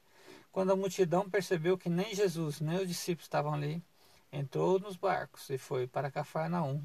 Quando 0.52 0.72
a 0.72 0.76
multidão 0.76 1.30
percebeu 1.30 1.78
que 1.78 1.90
nem 1.90 2.16
Jesus 2.16 2.60
nem 2.60 2.78
os 2.78 2.88
discípulos 2.88 3.26
estavam 3.26 3.54
ali, 3.54 3.84
entrou 4.32 4.80
nos 4.80 4.96
barcos 4.96 5.50
e 5.50 5.58
foi 5.58 5.88
para 5.88 6.12
Cafarnaum 6.12 6.84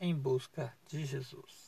em 0.00 0.14
busca 0.14 0.72
de 0.86 1.04
Jesus. 1.04 1.65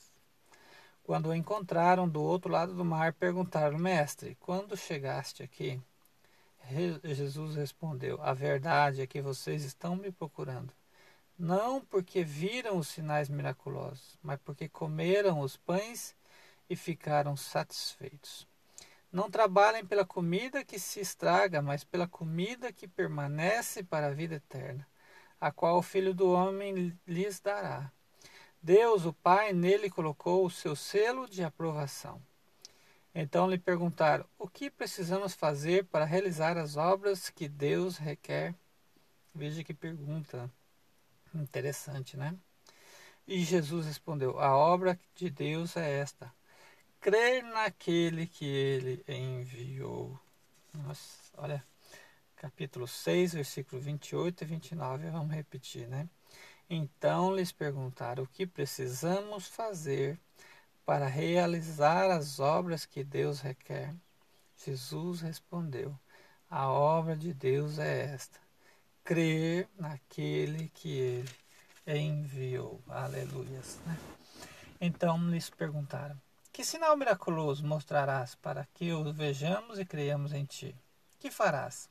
Quando 1.08 1.30
o 1.30 1.34
encontraram 1.34 2.06
do 2.06 2.22
outro 2.22 2.52
lado 2.52 2.74
do 2.74 2.84
mar, 2.84 3.14
perguntaram: 3.14 3.78
Mestre, 3.78 4.36
quando 4.38 4.76
chegaste 4.76 5.42
aqui? 5.42 5.80
Jesus 7.02 7.54
respondeu: 7.54 8.20
A 8.20 8.34
verdade 8.34 9.00
é 9.00 9.06
que 9.06 9.22
vocês 9.22 9.64
estão 9.64 9.96
me 9.96 10.12
procurando, 10.12 10.70
não 11.38 11.80
porque 11.80 12.22
viram 12.22 12.76
os 12.76 12.88
sinais 12.88 13.30
miraculosos, 13.30 14.18
mas 14.22 14.38
porque 14.44 14.68
comeram 14.68 15.40
os 15.40 15.56
pães 15.56 16.14
e 16.68 16.76
ficaram 16.76 17.38
satisfeitos. 17.38 18.46
Não 19.10 19.30
trabalhem 19.30 19.86
pela 19.86 20.04
comida 20.04 20.62
que 20.62 20.78
se 20.78 21.00
estraga, 21.00 21.62
mas 21.62 21.84
pela 21.84 22.06
comida 22.06 22.70
que 22.70 22.86
permanece 22.86 23.82
para 23.82 24.08
a 24.08 24.12
vida 24.12 24.34
eterna 24.34 24.86
a 25.40 25.50
qual 25.50 25.78
o 25.78 25.82
Filho 25.82 26.12
do 26.12 26.30
Homem 26.30 26.94
lhes 27.06 27.40
dará. 27.40 27.90
Deus, 28.62 29.06
o 29.06 29.12
Pai, 29.12 29.52
nele 29.52 29.88
colocou 29.88 30.44
o 30.44 30.50
seu 30.50 30.74
selo 30.74 31.28
de 31.28 31.42
aprovação. 31.42 32.20
Então 33.14 33.48
lhe 33.48 33.58
perguntaram: 33.58 34.24
O 34.38 34.48
que 34.48 34.70
precisamos 34.70 35.34
fazer 35.34 35.84
para 35.86 36.04
realizar 36.04 36.56
as 36.56 36.76
obras 36.76 37.30
que 37.30 37.48
Deus 37.48 37.96
requer? 37.96 38.54
Veja 39.34 39.62
que 39.62 39.72
pergunta 39.72 40.50
interessante, 41.34 42.16
né? 42.16 42.34
E 43.26 43.42
Jesus 43.44 43.86
respondeu: 43.86 44.38
A 44.38 44.56
obra 44.56 44.98
de 45.14 45.30
Deus 45.30 45.76
é 45.76 45.98
esta: 45.98 46.32
crer 47.00 47.42
naquele 47.44 48.26
que 48.26 48.44
ele 48.44 49.04
enviou. 49.08 50.18
Nossa, 50.74 51.32
olha 51.36 51.64
capítulo 52.36 52.86
6, 52.86 53.34
versículo 53.34 53.82
28 53.82 54.44
e 54.44 54.46
29, 54.46 55.10
vamos 55.10 55.34
repetir, 55.34 55.88
né? 55.88 56.08
Então 56.70 57.34
lhes 57.34 57.50
perguntaram 57.50 58.24
o 58.24 58.28
que 58.28 58.46
precisamos 58.46 59.46
fazer 59.46 60.18
para 60.84 61.06
realizar 61.06 62.10
as 62.10 62.38
obras 62.38 62.84
que 62.84 63.02
Deus 63.02 63.40
requer. 63.40 63.94
Jesus 64.56 65.20
respondeu: 65.20 65.98
A 66.50 66.68
obra 66.68 67.16
de 67.16 67.32
Deus 67.32 67.78
é 67.78 68.12
esta: 68.12 68.38
crer 69.02 69.66
naquele 69.78 70.68
que 70.68 70.98
ele 70.98 71.28
enviou. 71.86 72.82
Aleluias. 72.88 73.78
Né? 73.86 73.98
Então 74.80 75.18
lhes 75.30 75.48
perguntaram: 75.48 76.20
Que 76.52 76.62
sinal 76.62 76.96
miraculoso 76.98 77.66
mostrarás 77.66 78.34
para 78.34 78.66
que 78.74 78.92
o 78.92 79.10
vejamos 79.12 79.78
e 79.78 79.86
creiamos 79.86 80.34
em 80.34 80.44
ti? 80.44 80.76
Que 81.18 81.30
farás? 81.30 81.88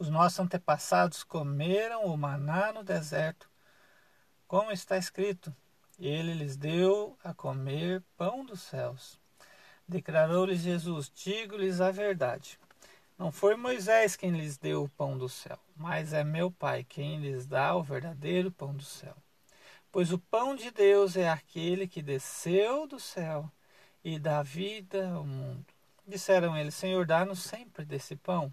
Os 0.00 0.08
nossos 0.08 0.40
antepassados 0.40 1.22
comeram 1.22 2.06
o 2.06 2.16
maná 2.16 2.72
no 2.72 2.82
deserto, 2.82 3.50
como 4.48 4.72
está 4.72 4.96
escrito: 4.96 5.54
Ele 5.98 6.32
lhes 6.32 6.56
deu 6.56 7.18
a 7.22 7.34
comer 7.34 8.02
pão 8.16 8.42
dos 8.42 8.62
céus. 8.62 9.20
Declarou-lhes 9.86 10.62
Jesus: 10.62 11.12
Digo-lhes 11.14 11.82
a 11.82 11.90
verdade. 11.90 12.58
Não 13.18 13.30
foi 13.30 13.56
Moisés 13.56 14.16
quem 14.16 14.30
lhes 14.30 14.56
deu 14.56 14.84
o 14.84 14.88
pão 14.88 15.18
do 15.18 15.28
céu, 15.28 15.58
mas 15.76 16.14
é 16.14 16.24
meu 16.24 16.50
Pai 16.50 16.82
quem 16.82 17.20
lhes 17.20 17.46
dá 17.46 17.76
o 17.76 17.82
verdadeiro 17.82 18.50
pão 18.50 18.74
do 18.74 18.82
céu. 18.82 19.14
Pois 19.92 20.10
o 20.14 20.18
pão 20.18 20.56
de 20.56 20.70
Deus 20.70 21.14
é 21.14 21.28
aquele 21.28 21.86
que 21.86 22.00
desceu 22.00 22.86
do 22.86 22.98
céu 22.98 23.52
e 24.02 24.18
dá 24.18 24.42
vida 24.42 25.10
ao 25.12 25.26
mundo. 25.26 25.66
Disseram 26.06 26.56
eles: 26.56 26.74
Senhor, 26.74 27.04
dá-nos 27.04 27.40
sempre 27.40 27.84
desse 27.84 28.16
pão. 28.16 28.50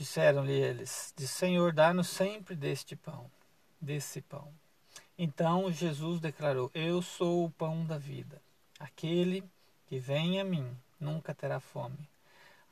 Disseram-lhe 0.00 0.54
eles: 0.54 1.12
De 1.14 1.28
Senhor, 1.28 1.74
dá-nos 1.74 2.08
sempre 2.08 2.56
deste 2.56 2.96
pão, 2.96 3.30
desse 3.78 4.22
pão. 4.22 4.50
Então 5.18 5.70
Jesus 5.70 6.20
declarou: 6.20 6.70
Eu 6.72 7.02
sou 7.02 7.44
o 7.44 7.50
pão 7.50 7.84
da 7.84 7.98
vida. 7.98 8.40
Aquele 8.78 9.44
que 9.84 9.98
vem 9.98 10.40
a 10.40 10.44
mim 10.44 10.74
nunca 10.98 11.34
terá 11.34 11.60
fome. 11.60 12.08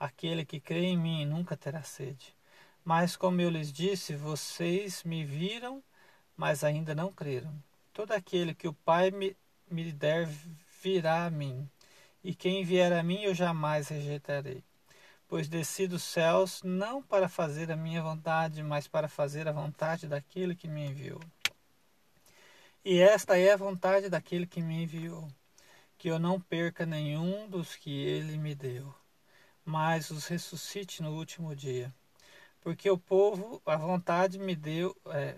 Aquele 0.01 0.43
que 0.43 0.59
crê 0.59 0.87
em 0.87 0.97
mim 0.97 1.27
nunca 1.27 1.55
terá 1.55 1.83
sede. 1.83 2.35
Mas, 2.83 3.15
como 3.15 3.43
eu 3.43 3.51
lhes 3.51 3.71
disse, 3.71 4.17
vocês 4.17 5.05
me 5.05 5.23
viram, 5.23 5.85
mas 6.35 6.65
ainda 6.65 6.95
não 6.95 7.13
creram. 7.13 7.53
Todo 7.93 8.13
aquele 8.13 8.55
que 8.55 8.69
o 8.69 8.73
Pai 8.73 9.11
me, 9.11 9.37
me 9.71 9.93
der 9.93 10.27
virá 10.83 11.27
a 11.27 11.31
mim, 11.31 11.69
e 12.25 12.35
quem 12.35 12.65
vier 12.65 12.91
a 12.91 13.03
mim 13.03 13.21
eu 13.25 13.35
jamais 13.35 13.89
rejeitarei 13.89 14.65
pois 15.29 15.47
desci 15.47 15.87
dos 15.87 16.03
céus 16.03 16.63
não 16.63 17.03
para 17.03 17.29
fazer 17.29 17.71
a 17.71 17.77
minha 17.77 18.03
vontade, 18.03 18.63
mas 18.63 18.89
para 18.89 19.09
fazer 19.09 19.47
a 19.47 19.53
vontade 19.53 20.09
daquele 20.09 20.55
que 20.55 20.67
me 20.67 20.87
enviou. 20.87 21.21
E 22.83 22.99
esta 22.99 23.37
é 23.37 23.53
a 23.53 23.57
vontade 23.57 24.09
daquele 24.09 24.47
que 24.47 24.63
me 24.63 24.83
enviou, 24.85 25.29
que 25.99 26.09
eu 26.09 26.19
não 26.19 26.41
perca 26.41 26.87
nenhum 26.87 27.47
dos 27.47 27.77
que 27.77 27.91
ele 27.91 28.39
me 28.39 28.55
deu, 28.55 28.93
mas 29.65 30.11
os 30.11 30.27
ressuscite 30.27 31.03
no 31.03 31.15
último 31.15 31.55
dia. 31.55 31.95
Porque 32.63 32.91
o 32.91 32.97
povo, 32.97 33.61
a 33.67 33.77
vontade 33.77 34.39
me 34.39 34.57
deu, 34.57 34.97
é, 35.07 35.37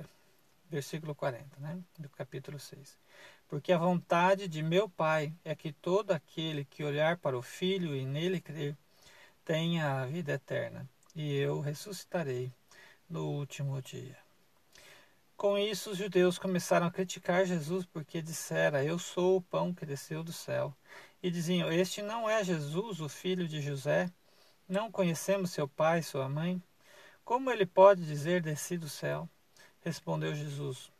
versículo 0.71 1.15
40, 1.15 1.45
né, 1.59 1.79
do 1.99 2.09
capítulo 2.11 2.61
6. 2.61 2.97
Porque 3.49 3.73
a 3.73 3.79
vontade 3.79 4.47
de 4.47 4.63
meu 4.63 4.89
Pai 4.89 5.35
é 5.45 5.57
que 5.57 5.73
todo 5.73 6.13
aquele 6.13 6.65
que 6.65 6.85
olhar 6.85 7.17
para 7.17 7.37
o 7.37 7.43
Filho 7.43 7.97
e 7.97 8.07
nele 8.07 8.41
crer, 8.41 8.77
tenha 9.45 10.01
a 10.01 10.07
vida 10.07 10.33
eterna, 10.33 10.89
e 11.15 11.35
eu 11.37 11.61
ressuscitarei 11.61 12.53
no 13.09 13.29
último 13.29 13.81
dia. 13.83 14.17
Com 15.37 15.57
isso, 15.57 15.91
os 15.91 15.99
judeus 15.99 16.39
começaram 16.39 16.87
a 16.87 16.91
criticar 16.91 17.47
Jesus 17.47 17.87
porque 17.87 18.21
dissera: 18.21 18.85
Eu 18.85 18.99
sou 18.99 19.37
o 19.37 19.43
pão 19.43 19.73
que 19.73 19.87
desceu 19.87 20.23
do 20.23 20.33
céu. 20.33 20.75
E 21.23 21.31
diziam: 21.31 21.73
Este 21.73 22.03
não 22.03 22.29
é 22.29 22.45
Jesus, 22.45 23.01
o 23.01 23.09
filho 23.09 23.49
de 23.49 23.61
José? 23.61 24.11
Não 24.69 24.93
conhecemos 24.93 25.51
seu 25.51 25.67
pai 25.67 26.03
sua 26.03 26.29
mãe? 26.29 26.63
Como 27.25 27.51
ele 27.51 27.65
pode 27.65 28.05
dizer: 28.05 28.43
Desci 28.43 28.77
do 28.77 28.89
céu? 28.89 29.29
Respondeu 29.83 30.35
Jesus: 30.35 30.91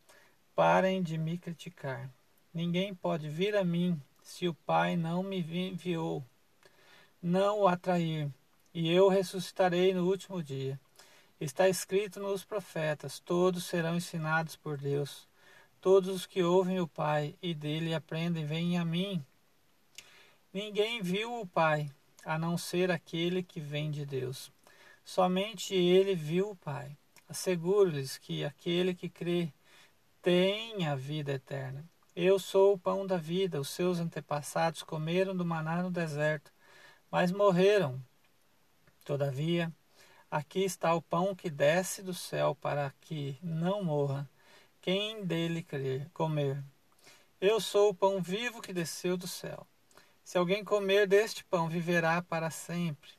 Parem 0.55 1.03
de 1.03 1.19
me 1.19 1.37
criticar. 1.37 2.11
Ninguém 2.53 2.95
pode 2.95 3.29
vir 3.29 3.55
a 3.55 3.63
mim 3.63 4.01
se 4.23 4.49
o 4.49 4.55
Pai 4.55 4.97
não 4.97 5.23
me 5.23 5.39
enviou, 5.39 6.25
não 7.23 7.61
o 7.61 7.69
atrair, 7.69 8.31
e 8.73 8.91
eu 8.91 9.09
ressuscitarei 9.09 9.93
no 9.93 10.07
último 10.07 10.43
dia. 10.43 10.79
Está 11.41 11.69
escrito 11.69 12.21
nos 12.21 12.45
profetas: 12.45 13.19
todos 13.19 13.65
serão 13.65 13.97
ensinados 13.97 14.57
por 14.57 14.77
Deus. 14.77 15.29
Todos 15.81 16.11
os 16.11 16.27
que 16.27 16.43
ouvem 16.43 16.79
o 16.79 16.87
Pai 16.87 17.35
e 17.41 17.55
dele 17.55 17.95
aprendem, 17.95 18.45
vêm 18.45 18.79
a 18.79 18.85
mim. 18.85 19.25
Ninguém 20.53 21.01
viu 21.01 21.41
o 21.41 21.47
Pai, 21.47 21.91
a 22.25 22.39
não 22.39 22.59
ser 22.59 22.91
aquele 22.91 23.43
que 23.43 23.61
vem 23.61 23.91
de 23.91 24.05
Deus. 24.05 24.53
Somente 25.05 25.75
ele 25.75 26.15
viu 26.15 26.51
o 26.51 26.57
Pai. 26.57 26.97
Asseguro-lhes 27.29 28.19
que 28.19 28.45
aquele 28.45 28.95
que 28.95 29.09
crê 29.09 29.53
tem 30.21 30.87
a 30.87 30.95
vida 30.95 31.33
eterna. 31.33 31.85
Eu 32.15 32.39
sou 32.39 32.75
o 32.75 32.79
pão 32.79 33.07
da 33.07 33.17
vida. 33.17 33.61
Os 33.61 33.71
seus 33.71 33.99
antepassados 33.99 34.83
comeram 34.83 35.35
do 35.35 35.45
maná 35.45 35.83
no 35.83 35.91
deserto, 35.91 36.53
mas 37.11 37.33
morreram. 37.33 38.01
Todavia, 39.05 39.73
aqui 40.31 40.65
está 40.65 40.95
o 40.95 41.03
pão 41.03 41.35
que 41.35 41.51
desce 41.51 42.03
do 42.03 42.15
céu 42.15 42.55
para 42.55 42.93
que 43.01 43.39
não 43.43 43.83
morra 43.83 44.29
quem 44.81 45.25
dele 45.25 45.63
crer, 45.63 46.09
comer. 46.15 46.63
Eu 47.41 47.61
sou 47.61 47.91
o 47.91 47.95
pão 47.95 48.23
vivo 48.23 48.63
que 48.63 48.73
desceu 48.73 49.17
do 49.17 49.27
céu. 49.27 49.67
Se 50.25 50.39
alguém 50.39 50.63
comer 50.63 51.07
deste 51.07 51.43
pão, 51.45 51.69
viverá 51.69 52.23
para 52.23 52.51
sempre. 52.51 53.11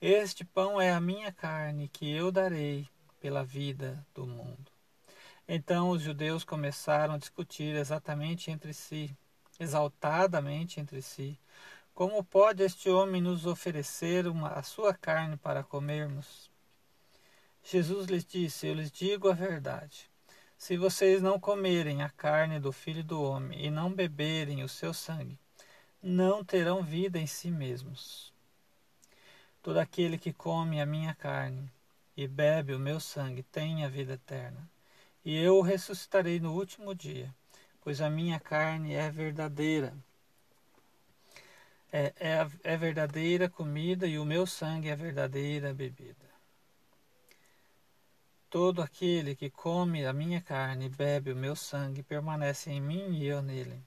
Este 0.00 0.44
pão 0.44 0.80
é 0.80 0.92
a 0.92 1.00
minha 1.00 1.32
carne, 1.32 1.88
que 1.88 2.10
eu 2.10 2.30
darei 2.30 2.88
pela 3.20 3.44
vida 3.44 4.06
do 4.14 4.26
mundo. 4.26 4.70
Então 5.46 5.90
os 5.90 6.00
judeus 6.00 6.44
começaram 6.44 7.14
a 7.14 7.18
discutir 7.18 7.74
exatamente 7.74 8.50
entre 8.50 8.72
si, 8.72 9.14
exaltadamente 9.58 10.80
entre 10.80 11.02
si, 11.02 11.38
como 12.00 12.24
pode 12.24 12.62
este 12.62 12.88
homem 12.88 13.20
nos 13.20 13.44
oferecer 13.44 14.26
uma, 14.26 14.48
a 14.52 14.62
sua 14.62 14.94
carne 14.94 15.36
para 15.36 15.62
comermos? 15.62 16.50
Jesus 17.62 18.06
lhes 18.06 18.24
disse: 18.24 18.66
Eu 18.66 18.72
lhes 18.72 18.90
digo 18.90 19.28
a 19.28 19.34
verdade. 19.34 20.08
Se 20.56 20.78
vocês 20.78 21.20
não 21.20 21.38
comerem 21.38 22.02
a 22.02 22.08
carne 22.08 22.58
do 22.58 22.72
Filho 22.72 23.04
do 23.04 23.22
Homem 23.22 23.66
e 23.66 23.70
não 23.70 23.92
beberem 23.92 24.64
o 24.64 24.68
seu 24.68 24.94
sangue, 24.94 25.38
não 26.02 26.42
terão 26.42 26.82
vida 26.82 27.18
em 27.18 27.26
si 27.26 27.50
mesmos. 27.50 28.32
Todo 29.60 29.76
aquele 29.76 30.16
que 30.16 30.32
come 30.32 30.80
a 30.80 30.86
minha 30.86 31.14
carne 31.14 31.70
e 32.16 32.26
bebe 32.26 32.72
o 32.72 32.78
meu 32.78 32.98
sangue 32.98 33.42
tem 33.42 33.84
a 33.84 33.90
vida 33.90 34.14
eterna 34.14 34.66
e 35.22 35.36
eu 35.36 35.58
o 35.58 35.60
ressuscitarei 35.60 36.40
no 36.40 36.54
último 36.54 36.94
dia, 36.94 37.30
pois 37.82 38.00
a 38.00 38.08
minha 38.08 38.40
carne 38.40 38.94
é 38.94 39.10
verdadeira. 39.10 39.94
É, 41.92 42.12
é, 42.20 42.48
é 42.62 42.76
verdadeira 42.76 43.48
comida 43.48 44.06
e 44.06 44.18
o 44.18 44.24
meu 44.24 44.46
sangue 44.46 44.88
é 44.88 44.94
verdadeira 44.94 45.74
bebida. 45.74 46.30
Todo 48.48 48.80
aquele 48.80 49.34
que 49.34 49.50
come 49.50 50.06
a 50.06 50.12
minha 50.12 50.40
carne 50.40 50.86
e 50.86 50.88
bebe 50.88 51.32
o 51.32 51.36
meu 51.36 51.56
sangue 51.56 52.02
permanece 52.02 52.70
em 52.70 52.80
mim 52.80 53.12
e 53.14 53.26
eu 53.26 53.42
nele. 53.42 53.82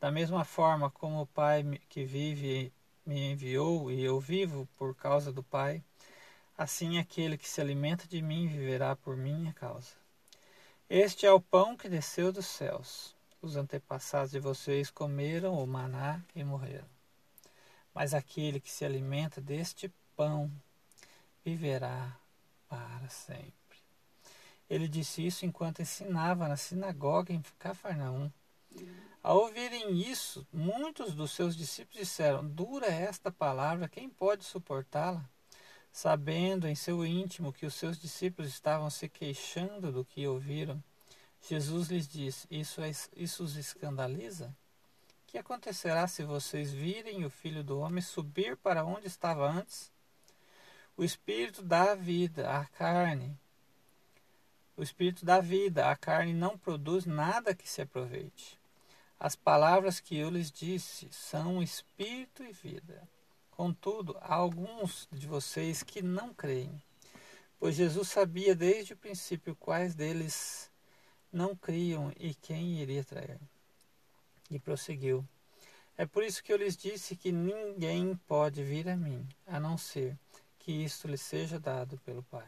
Da 0.00 0.10
mesma 0.10 0.44
forma 0.44 0.90
como 0.90 1.20
o 1.20 1.26
Pai 1.26 1.62
que 1.88 2.04
vive 2.04 2.72
me 3.04 3.32
enviou 3.32 3.90
e 3.90 4.02
eu 4.02 4.18
vivo 4.18 4.66
por 4.76 4.94
causa 4.94 5.32
do 5.32 5.42
Pai, 5.42 5.82
assim 6.56 6.98
aquele 6.98 7.36
que 7.36 7.48
se 7.48 7.60
alimenta 7.60 8.06
de 8.06 8.22
mim 8.22 8.48
viverá 8.48 8.96
por 8.96 9.16
minha 9.16 9.52
causa. 9.52 9.92
Este 10.88 11.26
é 11.26 11.32
o 11.32 11.40
pão 11.40 11.76
que 11.76 11.88
desceu 11.88 12.32
dos 12.32 12.46
céus. 12.46 13.14
Os 13.40 13.56
antepassados 13.56 14.30
de 14.30 14.38
vocês 14.38 14.90
comeram 14.90 15.54
o 15.54 15.66
maná 15.66 16.22
e 16.34 16.44
morreram. 16.44 17.01
Mas 17.94 18.14
aquele 18.14 18.60
que 18.60 18.70
se 18.70 18.84
alimenta 18.84 19.40
deste 19.40 19.92
pão 20.16 20.50
viverá 21.44 22.16
para 22.68 23.08
sempre. 23.08 23.52
Ele 24.68 24.88
disse 24.88 25.26
isso 25.26 25.44
enquanto 25.44 25.82
ensinava 25.82 26.48
na 26.48 26.56
sinagoga 26.56 27.32
em 27.32 27.42
Cafarnaum. 27.58 28.30
Ao 29.22 29.36
ouvirem 29.36 30.00
isso, 30.00 30.46
muitos 30.52 31.14
dos 31.14 31.32
seus 31.32 31.54
discípulos 31.54 31.98
disseram: 32.00 32.48
Dura 32.48 32.86
esta 32.86 33.30
palavra, 33.30 33.88
quem 33.88 34.08
pode 34.08 34.44
suportá-la? 34.44 35.24
Sabendo 35.92 36.66
em 36.66 36.74
seu 36.74 37.04
íntimo 37.04 37.52
que 37.52 37.66
os 37.66 37.74
seus 37.74 38.00
discípulos 38.00 38.50
estavam 38.50 38.88
se 38.88 39.08
queixando 39.08 39.92
do 39.92 40.04
que 40.04 40.26
ouviram, 40.26 40.82
Jesus 41.48 41.88
lhes 41.88 42.08
disse: 42.08 42.48
Isso, 42.50 42.80
é, 42.80 42.90
isso 43.14 43.44
os 43.44 43.56
escandaliza? 43.56 44.56
Que 45.32 45.38
acontecerá 45.38 46.06
se 46.06 46.22
vocês 46.24 46.74
virem 46.74 47.24
o 47.24 47.30
filho 47.30 47.64
do 47.64 47.80
homem 47.80 48.02
subir 48.02 48.54
para 48.54 48.84
onde 48.84 49.06
estava 49.06 49.50
antes? 49.50 49.90
O 50.94 51.02
espírito 51.02 51.62
dá 51.62 51.94
vida 51.94 52.50
à 52.50 52.66
carne. 52.66 53.34
O 54.76 54.82
espírito 54.82 55.24
dá 55.24 55.40
vida, 55.40 55.88
a 55.88 55.96
carne 55.96 56.34
não 56.34 56.58
produz 56.58 57.06
nada 57.06 57.54
que 57.54 57.66
se 57.66 57.80
aproveite. 57.80 58.60
As 59.18 59.34
palavras 59.34 60.00
que 60.00 60.18
eu 60.18 60.28
lhes 60.28 60.50
disse 60.50 61.08
são 61.10 61.62
espírito 61.62 62.42
e 62.42 62.52
vida. 62.52 63.08
Contudo, 63.52 64.18
há 64.20 64.34
alguns 64.34 65.08
de 65.10 65.26
vocês 65.26 65.82
que 65.82 66.02
não 66.02 66.34
creem, 66.34 66.82
pois 67.58 67.74
Jesus 67.74 68.08
sabia 68.08 68.54
desde 68.54 68.92
o 68.92 68.98
princípio 68.98 69.56
quais 69.56 69.94
deles 69.94 70.70
não 71.32 71.56
criam 71.56 72.12
e 72.20 72.34
quem 72.34 72.82
iria 72.82 73.02
trair. 73.02 73.40
E 74.52 74.58
prosseguiu: 74.58 75.26
É 75.96 76.04
por 76.04 76.22
isso 76.22 76.42
que 76.42 76.52
eu 76.52 76.58
lhes 76.58 76.76
disse 76.76 77.16
que 77.16 77.32
ninguém 77.32 78.14
pode 78.28 78.62
vir 78.62 78.88
a 78.88 78.96
mim, 78.96 79.26
a 79.46 79.58
não 79.58 79.78
ser 79.78 80.16
que 80.58 80.70
isto 80.70 81.08
lhe 81.08 81.16
seja 81.16 81.58
dado 81.58 81.98
pelo 82.04 82.22
Pai. 82.22 82.46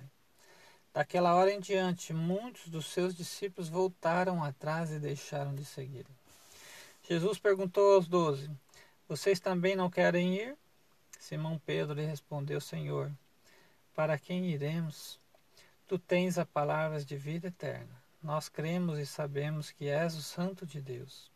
Daquela 0.93 1.35
hora 1.35 1.51
em 1.51 1.59
diante, 1.59 2.12
muitos 2.12 2.69
dos 2.69 2.87
seus 2.87 3.17
discípulos 3.17 3.69
voltaram 3.69 4.45
atrás 4.45 4.93
e 4.93 5.01
deixaram 5.01 5.55
de 5.55 5.64
seguir. 5.64 6.07
Jesus 7.09 7.38
perguntou 7.38 7.95
aos 7.95 8.07
doze: 8.07 8.51
Vocês 9.09 9.40
também 9.40 9.75
não 9.75 9.90
querem 9.90 10.37
ir? 10.37 10.57
Simão 11.19 11.59
Pedro 11.64 11.95
lhe 11.95 12.05
respondeu: 12.05 12.61
Senhor, 12.61 13.11
para 13.95 14.19
quem 14.19 14.51
iremos? 14.51 15.19
Tu 15.88 15.99
tens 15.99 16.38
as 16.38 16.47
palavras 16.47 17.05
de 17.05 17.17
vida 17.17 17.49
eterna. 17.49 18.03
Nós 18.23 18.49
cremos 18.49 18.99
e 18.99 19.05
sabemos 19.05 19.71
que 19.71 19.88
és 19.88 20.14
o 20.14 20.23
Santo 20.23 20.64
de 20.64 20.81
Deus. 20.81 21.34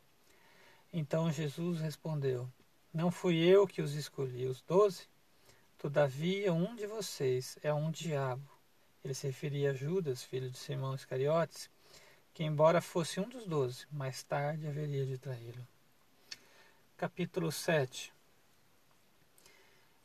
Então 0.92 1.30
Jesus 1.30 1.80
respondeu: 1.80 2.48
Não 2.92 3.10
fui 3.10 3.38
eu 3.38 3.66
que 3.66 3.82
os 3.82 3.94
escolhi, 3.94 4.46
os 4.46 4.60
doze? 4.62 5.08
Todavia, 5.78 6.52
um 6.52 6.74
de 6.74 6.86
vocês 6.86 7.56
é 7.62 7.72
um 7.72 7.90
diabo. 7.90 8.50
Ele 9.04 9.14
se 9.14 9.26
referia 9.26 9.70
a 9.70 9.74
Judas, 9.74 10.22
filho 10.22 10.50
de 10.50 10.58
Simão 10.58 10.94
Iscariotes, 10.94 11.70
que, 12.34 12.42
embora 12.42 12.80
fosse 12.80 13.20
um 13.20 13.28
dos 13.28 13.46
doze, 13.46 13.86
mais 13.92 14.22
tarde 14.22 14.66
haveria 14.66 15.06
de 15.06 15.18
traí-lo. 15.18 15.66
Capítulo 16.96 17.52
7 17.52 18.12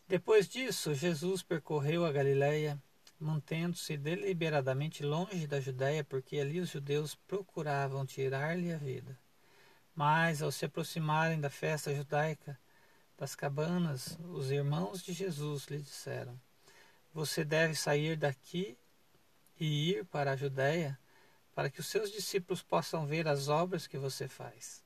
depois 0.07 0.47
disso, 0.47 0.93
Jesus 0.93 1.41
percorreu 1.41 2.05
a 2.05 2.11
Galiléia, 2.11 2.79
mantendo-se 3.19 3.97
deliberadamente 3.97 5.01
longe 5.01 5.47
da 5.47 5.59
Judéia, 5.59 6.03
porque 6.03 6.37
ali 6.37 6.59
os 6.59 6.69
judeus 6.69 7.15
procuravam 7.15 8.05
tirar-lhe 8.05 8.71
a 8.71 8.77
vida. 8.77 9.17
Mas, 9.95 10.41
ao 10.41 10.51
se 10.51 10.65
aproximarem 10.65 11.39
da 11.39 11.49
festa 11.49 11.93
judaica 11.93 12.59
das 13.17 13.35
cabanas, 13.35 14.17
os 14.31 14.49
irmãos 14.49 15.03
de 15.03 15.13
Jesus 15.13 15.67
lhe 15.67 15.77
disseram: 15.77 16.39
Você 17.13 17.45
deve 17.45 17.75
sair 17.75 18.17
daqui 18.17 18.77
e 19.59 19.91
ir 19.91 20.05
para 20.05 20.31
a 20.31 20.35
Judéia, 20.35 20.99
para 21.53 21.69
que 21.69 21.79
os 21.79 21.87
seus 21.87 22.11
discípulos 22.11 22.63
possam 22.63 23.05
ver 23.05 23.27
as 23.27 23.47
obras 23.47 23.85
que 23.85 23.97
você 23.97 24.27
faz. 24.27 24.83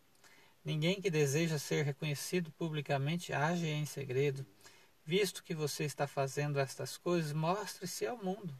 Ninguém 0.64 1.02
que 1.02 1.10
deseja 1.10 1.58
ser 1.58 1.86
reconhecido 1.86 2.52
publicamente 2.52 3.32
age 3.32 3.68
em 3.68 3.86
segredo. 3.86 4.46
Visto 5.06 5.42
que 5.42 5.56
você 5.56 5.86
está 5.86 6.06
fazendo 6.06 6.60
estas 6.60 6.98
coisas, 6.98 7.32
mostre-se 7.32 8.06
ao 8.06 8.18
mundo, 8.18 8.54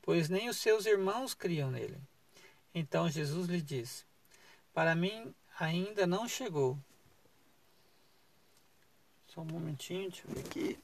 pois 0.00 0.30
nem 0.30 0.48
os 0.48 0.56
seus 0.56 0.86
irmãos 0.86 1.34
criam 1.34 1.70
nele. 1.70 2.00
Então 2.74 3.10
Jesus 3.10 3.46
lhe 3.46 3.60
disse: 3.60 4.06
Para 4.72 4.94
mim 4.94 5.34
ainda 5.58 6.06
não 6.06 6.28
chegou. 6.28 6.78
Só 9.28 9.40
um 9.40 9.46
momentinho, 9.46 10.10
deixa 10.10 10.26
eu 10.28 10.34
ver 10.34 10.40
aqui. 10.40 10.78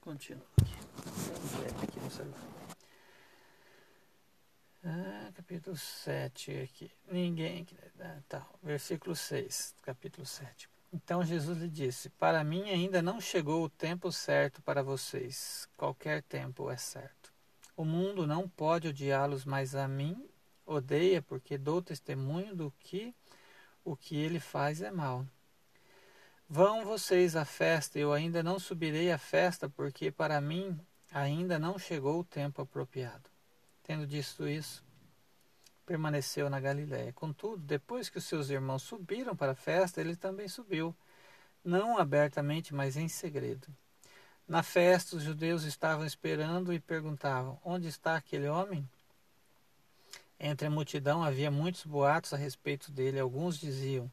Continua 0.00 0.46
aqui. 0.60 0.74
Ah, 4.84 5.32
capítulo 5.34 5.76
7 5.76 6.60
aqui. 6.60 6.90
Ninguém. 7.10 7.66
Ah, 7.98 8.18
tá, 8.28 8.46
versículo 8.62 9.16
6, 9.16 9.74
capítulo 9.82 10.26
7. 10.26 10.68
Então 10.92 11.24
Jesus 11.24 11.56
lhe 11.56 11.68
disse: 11.68 12.10
Para 12.10 12.44
mim 12.44 12.68
ainda 12.68 13.00
não 13.00 13.18
chegou 13.18 13.64
o 13.64 13.70
tempo 13.70 14.12
certo 14.12 14.60
para 14.60 14.82
vocês. 14.82 15.66
Qualquer 15.76 16.22
tempo 16.22 16.70
é 16.70 16.76
certo. 16.76 17.23
O 17.76 17.84
mundo 17.84 18.26
não 18.26 18.48
pode 18.48 18.88
odiá-los, 18.88 19.44
mas 19.44 19.74
a 19.74 19.88
mim 19.88 20.28
odeia 20.64 21.20
porque 21.20 21.58
dou 21.58 21.82
testemunho 21.82 22.54
do 22.54 22.72
que 22.78 23.14
o 23.84 23.96
que 23.96 24.16
ele 24.16 24.40
faz 24.40 24.80
é 24.80 24.90
mal. 24.90 25.26
Vão 26.48 26.84
vocês 26.84 27.34
à 27.36 27.44
festa, 27.44 27.98
eu 27.98 28.12
ainda 28.12 28.42
não 28.42 28.58
subirei 28.58 29.10
à 29.10 29.18
festa, 29.18 29.68
porque 29.68 30.10
para 30.10 30.40
mim 30.40 30.78
ainda 31.12 31.58
não 31.58 31.78
chegou 31.78 32.20
o 32.20 32.24
tempo 32.24 32.62
apropriado. 32.62 33.28
Tendo 33.82 34.06
dito 34.06 34.46
isso, 34.46 34.84
permaneceu 35.84 36.48
na 36.48 36.60
Galiléia. 36.60 37.12
Contudo, 37.12 37.58
depois 37.58 38.08
que 38.08 38.18
os 38.18 38.24
seus 38.24 38.50
irmãos 38.50 38.82
subiram 38.82 39.34
para 39.34 39.52
a 39.52 39.56
festa, 39.56 40.00
ele 40.00 40.16
também 40.16 40.48
subiu, 40.48 40.94
não 41.64 41.98
abertamente, 41.98 42.74
mas 42.74 42.96
em 42.96 43.08
segredo. 43.08 43.66
Na 44.46 44.62
festa, 44.62 45.16
os 45.16 45.22
judeus 45.22 45.62
estavam 45.62 46.04
esperando 46.04 46.72
e 46.72 46.78
perguntavam: 46.78 47.58
Onde 47.64 47.88
está 47.88 48.14
aquele 48.14 48.46
homem? 48.46 48.86
Entre 50.38 50.66
a 50.66 50.70
multidão 50.70 51.24
havia 51.24 51.50
muitos 51.50 51.86
boatos 51.86 52.34
a 52.34 52.36
respeito 52.36 52.92
dele. 52.92 53.18
Alguns 53.18 53.58
diziam: 53.58 54.10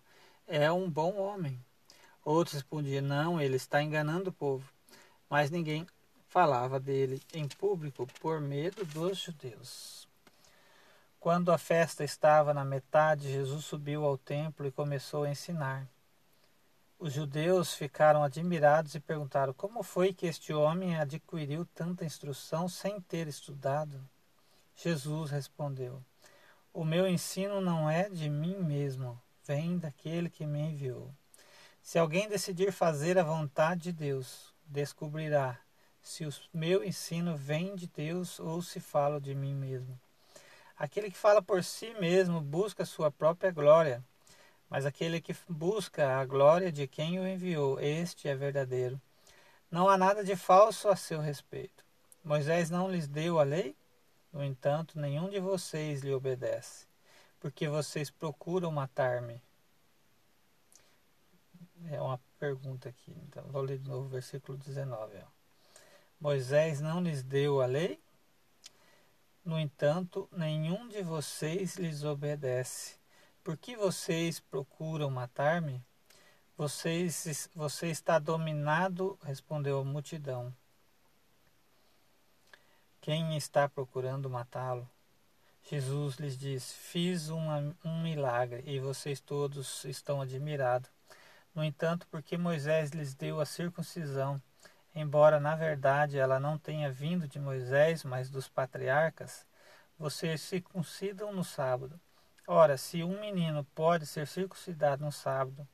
É 0.48 0.72
um 0.72 0.90
bom 0.90 1.18
homem. 1.18 1.60
Outros 2.24 2.54
respondiam: 2.54 3.04
Não, 3.04 3.42
ele 3.42 3.58
está 3.58 3.84
enganando 3.84 4.30
o 4.30 4.34
povo. 4.34 4.64
Mas 5.30 5.52
ninguém 5.52 5.86
falava 6.30 6.80
dele 6.80 7.22
em 7.34 7.46
público 7.46 8.08
por 8.22 8.40
medo 8.40 8.86
dos 8.86 9.18
judeus. 9.18 10.08
Quando 11.20 11.52
a 11.52 11.58
festa 11.58 12.06
estava 12.06 12.54
na 12.54 12.64
metade, 12.64 13.32
Jesus 13.32 13.66
subiu 13.66 14.06
ao 14.06 14.18
templo 14.18 14.66
e 14.66 14.72
começou 14.72 15.24
a 15.24 15.30
ensinar. 15.30 15.86
Os 17.02 17.14
judeus 17.14 17.74
ficaram 17.74 18.24
admirados 18.24 18.94
e 18.94 19.00
perguntaram: 19.00 19.56
Como 19.56 19.82
foi 19.82 20.14
que 20.14 20.28
este 20.28 20.54
homem 20.54 20.96
adquiriu 20.96 21.66
tanta 21.74 22.06
instrução 22.06 22.70
sem 22.70 23.02
ter 23.02 23.28
estudado? 23.28 24.08
Jesus 24.76 25.32
respondeu: 25.32 26.00
O 26.72 26.86
meu 26.86 27.08
ensino 27.08 27.60
não 27.60 27.90
é 27.90 28.08
de 28.08 28.30
mim 28.30 28.56
mesmo, 28.56 29.20
vem 29.44 29.80
daquele 29.80 30.30
que 30.30 30.46
me 30.46 30.60
enviou. 30.60 31.12
Se 31.82 31.98
alguém 31.98 32.30
decidir 32.30 32.72
fazer 32.72 33.18
a 33.18 33.24
vontade 33.24 33.82
de 33.82 33.94
Deus, 33.94 34.54
descobrirá 34.64 35.58
se 36.04 36.24
o 36.24 36.32
meu 36.54 36.84
ensino 36.84 37.36
vem 37.36 37.76
de 37.76 37.88
Deus 37.88 38.40
ou 38.40 38.62
se 38.62 38.80
falo 38.80 39.20
de 39.20 39.34
mim 39.34 39.56
mesmo. 39.56 40.00
Aquele 40.78 41.10
que 41.10 41.18
fala 41.18 41.42
por 41.42 41.64
si 41.64 41.96
mesmo 41.96 42.40
busca 42.40 42.86
sua 42.86 43.10
própria 43.10 43.50
glória, 43.50 44.04
mas 44.72 44.86
aquele 44.86 45.20
que 45.20 45.36
busca 45.50 46.18
a 46.18 46.26
glória 46.26 46.72
de 46.72 46.88
quem 46.88 47.20
o 47.20 47.28
enviou, 47.28 47.78
este 47.82 48.30
é 48.30 48.34
verdadeiro. 48.34 49.00
Não 49.70 49.90
há 49.90 49.98
nada 49.98 50.24
de 50.24 50.34
falso 50.34 50.88
a 50.88 50.96
seu 50.96 51.20
respeito. 51.20 51.84
Moisés 52.24 52.70
não 52.70 52.90
lhes 52.90 53.06
deu 53.06 53.38
a 53.38 53.44
lei? 53.44 53.76
No 54.32 54.42
entanto, 54.42 54.98
nenhum 54.98 55.30
de 55.30 55.42
vocês 55.42 56.00
lhe 56.00 56.14
obedece, 56.14 56.88
porque 57.38 57.68
vocês 57.68 58.10
procuram 58.10 58.72
matar-me. 58.72 59.42
É 61.92 62.00
uma 62.00 62.18
pergunta 62.40 62.88
aqui, 62.88 63.14
então 63.28 63.44
vou 63.52 63.64
ler 63.64 63.78
de 63.78 63.90
novo 63.90 64.06
o 64.06 64.10
versículo 64.10 64.58
19. 64.58 65.18
Ó. 65.18 65.28
Moisés 66.18 66.80
não 66.80 67.02
lhes 67.02 67.24
deu 67.24 67.62
a 67.62 67.66
lei? 67.66 68.00
No 69.44 69.60
entanto, 69.60 70.30
nenhum 70.32 70.88
de 70.88 71.02
vocês 71.02 71.76
lhes 71.76 72.06
obedece. 72.06 73.01
Por 73.44 73.58
que 73.58 73.76
vocês 73.76 74.40
procuram 74.40 75.10
matar-me? 75.10 75.84
Vocês, 76.56 77.50
você 77.56 77.88
está 77.88 78.20
dominado, 78.20 79.18
respondeu 79.24 79.80
a 79.80 79.84
multidão. 79.84 80.56
Quem 83.02 83.36
está 83.36 83.68
procurando 83.68 84.30
matá-lo? 84.30 84.88
Jesus 85.64 86.18
lhes 86.18 86.38
disse: 86.38 86.76
Fiz 86.76 87.30
uma, 87.30 87.76
um 87.84 88.04
milagre 88.04 88.62
e 88.64 88.80
vocês 88.80 89.20
todos 89.20 89.86
estão 89.86 90.22
admirados. 90.22 90.92
No 91.56 91.64
entanto, 91.64 92.06
porque 92.12 92.38
Moisés 92.38 92.92
lhes 92.92 93.16
deu 93.16 93.42
a 93.42 93.46
circuncisão, 93.46 94.40
embora 94.94 95.40
na 95.40 95.56
verdade 95.56 96.20
ela 96.20 96.40
não 96.40 96.60
tenha 96.60 96.92
vindo 96.92 97.28
de 97.28 97.40
Moisés, 97.40 98.04
mas 98.04 98.30
dos 98.30 98.48
patriarcas, 98.48 99.48
vocês 99.98 100.42
circuncidam 100.42 101.34
no 101.34 101.44
sábado. 101.44 102.00
Ora, 102.48 102.76
se 102.78 103.04
um 103.04 103.20
menino 103.20 103.64
pode 103.76 104.06
ser 104.06 104.28
circuncidado 104.28 105.06
no 105.06 105.12
sábado, 105.12 105.68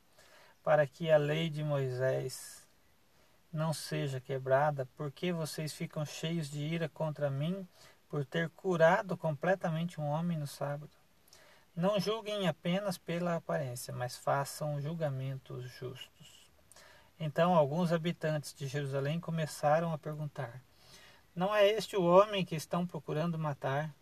para 0.64 0.86
que 0.86 1.10
a 1.10 1.18
lei 1.18 1.50
de 1.50 1.64
Moisés 1.64 2.68
não 3.52 3.74
seja 3.74 4.20
quebrada, 4.20 4.86
por 4.98 5.12
que 5.12 5.32
vocês 5.32 5.74
ficam 5.74 6.06
cheios 6.06 6.50
de 6.50 6.60
ira 6.60 6.90
contra 6.90 7.30
mim 7.30 7.68
por 8.10 8.26
ter 8.26 8.50
curado 8.50 9.16
completamente 9.16 10.00
um 10.00 10.06
homem 10.06 10.38
no 10.38 10.46
sábado? 10.46 10.92
Não 11.76 12.00
julguem 12.00 12.48
apenas 12.48 12.98
pela 12.98 13.36
aparência, 13.36 13.94
mas 13.94 14.18
façam 14.18 14.82
julgamentos 14.82 15.64
justos. 15.72 16.50
Então 17.20 17.56
alguns 17.56 17.92
habitantes 17.94 18.54
de 18.54 18.68
Jerusalém 18.68 19.20
começaram 19.20 19.94
a 19.94 19.98
perguntar: 19.98 20.62
Não 21.36 21.56
é 21.56 21.68
este 21.68 21.96
o 21.96 22.04
homem 22.04 22.44
que 22.44 22.56
estão 22.56 22.86
procurando 22.86 23.38
matar? 23.38 23.94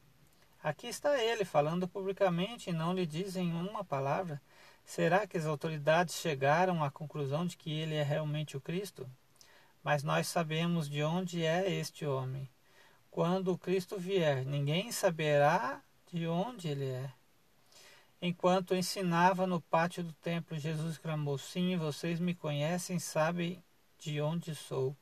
Aqui 0.65 0.87
está 0.87 1.23
ele 1.23 1.45
falando 1.45 1.87
publicamente 1.87 2.71
e 2.71 2.73
não 2.73 2.91
lhe 2.91 3.05
dizem 3.05 3.53
uma 3.53 3.85
palavra. 3.85 4.41
Será 4.83 5.27
que 5.27 5.37
as 5.37 5.45
autoridades 5.45 6.15
chegaram 6.15 6.83
à 6.83 6.89
conclusão 6.89 7.45
de 7.45 7.55
que 7.55 7.71
ele 7.71 7.93
é 7.93 8.01
realmente 8.01 8.57
o 8.57 8.59
Cristo? 8.59 9.07
Mas 9.83 10.01
nós 10.01 10.25
sabemos 10.25 10.89
de 10.89 11.03
onde 11.03 11.45
é 11.45 11.71
este 11.71 12.03
homem. 12.03 12.49
Quando 13.11 13.51
o 13.53 13.57
Cristo 13.59 13.99
vier, 13.99 14.43
ninguém 14.43 14.91
saberá 14.91 15.79
de 16.11 16.25
onde 16.25 16.67
ele 16.67 16.89
é. 16.89 17.11
Enquanto 18.19 18.73
ensinava 18.73 19.45
no 19.45 19.61
pátio 19.61 20.03
do 20.03 20.13
templo, 20.13 20.57
Jesus 20.57 20.97
clamou: 20.97 21.37
Sim, 21.37 21.77
vocês 21.77 22.19
me 22.19 22.33
conhecem, 22.33 22.97
sabem 22.97 23.63
de 23.99 24.19
onde 24.19 24.55
sou. 24.55 24.97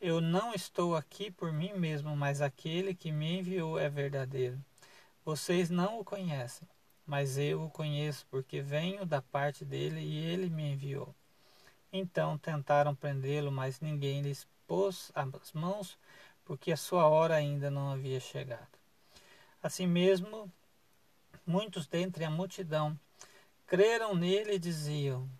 Eu 0.00 0.22
não 0.22 0.54
estou 0.54 0.96
aqui 0.96 1.30
por 1.30 1.52
mim 1.52 1.74
mesmo, 1.74 2.16
mas 2.16 2.40
aquele 2.40 2.94
que 2.94 3.12
me 3.12 3.40
enviou 3.40 3.78
é 3.78 3.86
verdadeiro. 3.86 4.58
Vocês 5.30 5.70
não 5.70 6.00
o 6.00 6.04
conhecem, 6.04 6.66
mas 7.06 7.38
eu 7.38 7.62
o 7.62 7.70
conheço, 7.70 8.26
porque 8.32 8.60
venho 8.60 9.06
da 9.06 9.22
parte 9.22 9.64
dele 9.64 10.00
e 10.00 10.16
ele 10.26 10.50
me 10.50 10.72
enviou. 10.72 11.14
Então 11.92 12.36
tentaram 12.36 12.96
prendê-lo, 12.96 13.52
mas 13.52 13.78
ninguém 13.78 14.22
lhes 14.22 14.44
pôs 14.66 15.12
as 15.14 15.52
mãos, 15.52 15.96
porque 16.44 16.72
a 16.72 16.76
sua 16.76 17.06
hora 17.06 17.36
ainda 17.36 17.70
não 17.70 17.92
havia 17.92 18.18
chegado. 18.18 18.76
Assim 19.62 19.86
mesmo, 19.86 20.52
muitos 21.46 21.86
dentre 21.86 22.24
a 22.24 22.30
multidão 22.30 22.98
creram 23.68 24.16
nele 24.16 24.54
e 24.54 24.58
diziam: 24.58 25.30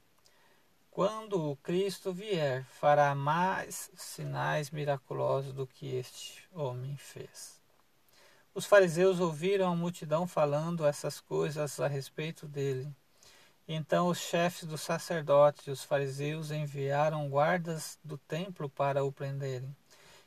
Quando 0.88 1.50
o 1.50 1.56
Cristo 1.56 2.12
vier, 2.12 2.64
fará 2.66 3.12
mais 3.12 3.90
sinais 3.96 4.70
miraculosos 4.70 5.52
do 5.52 5.66
que 5.66 5.96
este 5.96 6.48
homem 6.54 6.96
fez. 6.96 7.59
Os 8.60 8.66
fariseus 8.66 9.20
ouviram 9.20 9.72
a 9.72 9.74
multidão 9.74 10.26
falando 10.26 10.84
essas 10.84 11.18
coisas 11.18 11.80
a 11.80 11.86
respeito 11.86 12.46
dele. 12.46 12.94
Então 13.66 14.08
os 14.08 14.18
chefes 14.18 14.68
dos 14.68 14.82
sacerdotes 14.82 15.66
e 15.66 15.70
os 15.70 15.82
fariseus 15.82 16.50
enviaram 16.50 17.26
guardas 17.30 17.98
do 18.04 18.18
templo 18.18 18.68
para 18.68 19.02
o 19.02 19.10
prenderem. 19.10 19.74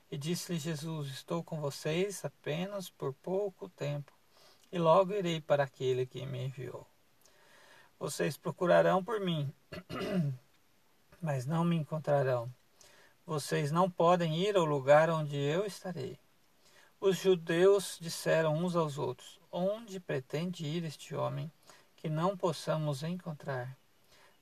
E 0.09 0.17
disse-lhe 0.17 0.57
Jesus: 0.57 1.09
Estou 1.09 1.43
com 1.43 1.61
vocês 1.61 2.25
apenas 2.25 2.89
por 2.89 3.13
pouco 3.13 3.69
tempo 3.69 4.11
e 4.71 4.79
logo 4.79 5.13
irei 5.13 5.39
para 5.39 5.65
aquele 5.65 6.07
que 6.07 6.25
me 6.25 6.45
enviou. 6.45 6.87
Vocês 7.99 8.35
procurarão 8.35 9.03
por 9.03 9.19
mim, 9.19 9.53
mas 11.21 11.45
não 11.45 11.63
me 11.63 11.75
encontrarão. 11.75 12.51
Vocês 13.27 13.71
não 13.71 13.91
podem 13.91 14.39
ir 14.39 14.57
ao 14.57 14.65
lugar 14.65 15.07
onde 15.11 15.37
eu 15.37 15.67
estarei. 15.67 16.17
Os 17.05 17.17
judeus 17.17 17.97
disseram 17.99 18.55
uns 18.55 18.77
aos 18.77 18.97
outros: 18.97 19.37
Onde 19.51 19.99
pretende 19.99 20.65
ir 20.65 20.85
este 20.85 21.13
homem 21.13 21.51
que 21.97 22.07
não 22.07 22.37
possamos 22.37 23.03
encontrar? 23.03 23.77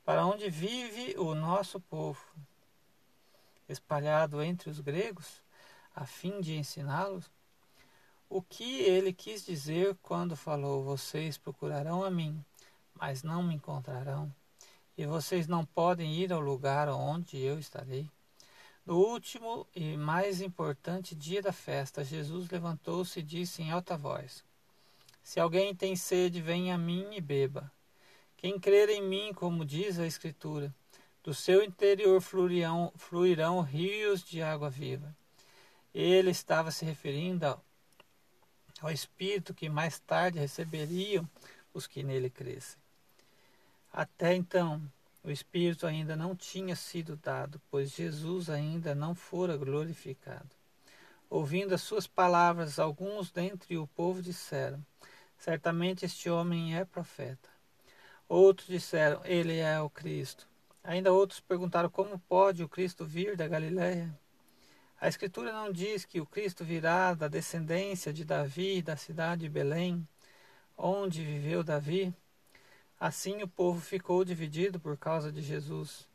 Para 0.05 0.27
onde 0.27 0.47
vive 0.47 1.15
o 1.17 1.33
nosso 1.33 1.79
povo? 1.79 2.23
Espalhado 3.67 4.43
entre 4.43 4.69
os 4.69 4.79
gregos, 4.79 5.41
a 5.95 6.05
fim 6.05 6.39
de 6.39 6.55
ensiná-los? 6.55 7.31
O 8.29 8.43
que 8.43 8.81
ele 8.81 9.11
quis 9.11 9.43
dizer 9.43 9.97
quando 10.03 10.35
falou: 10.35 10.83
Vocês 10.83 11.39
procurarão 11.39 12.03
a 12.03 12.11
mim, 12.11 12.45
mas 12.93 13.23
não 13.23 13.41
me 13.41 13.55
encontrarão, 13.55 14.31
e 14.95 15.03
vocês 15.07 15.47
não 15.47 15.65
podem 15.65 16.13
ir 16.13 16.31
ao 16.31 16.39
lugar 16.39 16.89
onde 16.89 17.39
eu 17.39 17.57
estarei? 17.57 18.07
No 18.85 18.97
último 18.97 19.67
e 19.75 19.95
mais 19.95 20.41
importante 20.41 21.13
dia 21.15 21.41
da 21.41 21.53
festa, 21.53 22.03
Jesus 22.03 22.49
levantou-se 22.49 23.19
e 23.19 23.23
disse 23.23 23.61
em 23.61 23.71
alta 23.71 23.95
voz: 23.95 24.43
Se 25.23 25.39
alguém 25.39 25.75
tem 25.75 25.95
sede, 25.95 26.41
venha 26.41 26.75
a 26.75 26.77
mim 26.79 27.13
e 27.13 27.21
beba. 27.21 27.71
Quem 28.35 28.59
crer 28.59 28.89
em 28.89 29.03
mim, 29.03 29.33
como 29.35 29.63
diz 29.63 29.99
a 29.99 30.07
Escritura, 30.07 30.73
do 31.23 31.31
seu 31.31 31.63
interior 31.63 32.19
fluirão, 32.19 32.91
fluirão 32.95 33.61
rios 33.61 34.23
de 34.23 34.41
água 34.41 34.67
viva. 34.67 35.15
Ele 35.93 36.31
estava 36.31 36.71
se 36.71 36.83
referindo 36.83 37.45
ao 38.81 38.91
Espírito 38.91 39.53
que 39.53 39.69
mais 39.69 39.99
tarde 39.99 40.39
receberiam 40.39 41.29
os 41.71 41.85
que 41.85 42.01
nele 42.01 42.31
crescem. 42.31 42.79
Até 43.93 44.33
então, 44.33 44.81
o 45.23 45.29
Espírito 45.29 45.85
ainda 45.85 46.15
não 46.15 46.35
tinha 46.35 46.75
sido 46.75 47.15
dado, 47.15 47.61
pois 47.69 47.91
Jesus 47.91 48.49
ainda 48.49 48.95
não 48.95 49.13
fora 49.13 49.55
glorificado. 49.55 50.49
Ouvindo 51.29 51.73
as 51.73 51.81
suas 51.81 52.07
palavras, 52.07 52.79
alguns 52.79 53.31
dentre 53.31 53.77
o 53.77 53.87
povo 53.87 54.21
disseram: 54.21 54.83
Certamente 55.37 56.05
este 56.05 56.29
homem 56.29 56.75
é 56.75 56.83
profeta. 56.83 57.49
Outros 58.27 58.67
disseram: 58.67 59.21
Ele 59.23 59.57
é 59.57 59.79
o 59.79 59.89
Cristo. 59.89 60.47
Ainda 60.83 61.13
outros 61.13 61.39
perguntaram: 61.39 61.89
Como 61.89 62.19
pode 62.19 62.63
o 62.63 62.69
Cristo 62.69 63.05
vir 63.05 63.37
da 63.37 63.47
Galiléia? 63.47 64.17
A 64.99 65.07
Escritura 65.07 65.51
não 65.51 65.71
diz 65.71 66.05
que 66.05 66.19
o 66.19 66.25
Cristo 66.25 66.63
virá 66.63 67.13
da 67.13 67.27
descendência 67.27 68.11
de 68.13 68.23
Davi, 68.23 68.81
da 68.81 68.95
cidade 68.95 69.41
de 69.41 69.49
Belém, 69.49 70.07
onde 70.77 71.23
viveu 71.23 71.63
Davi? 71.63 72.13
Assim 73.01 73.41
o 73.41 73.47
povo 73.47 73.81
ficou 73.81 74.23
dividido 74.23 74.79
por 74.79 74.95
causa 74.95 75.31
de 75.31 75.41
Jesus. 75.41 76.07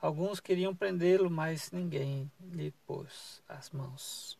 Alguns 0.00 0.40
queriam 0.40 0.74
prendê-lo, 0.74 1.30
mas 1.30 1.70
ninguém 1.70 2.32
lhe 2.40 2.72
pôs 2.86 3.42
as 3.46 3.68
mãos. 3.68 4.38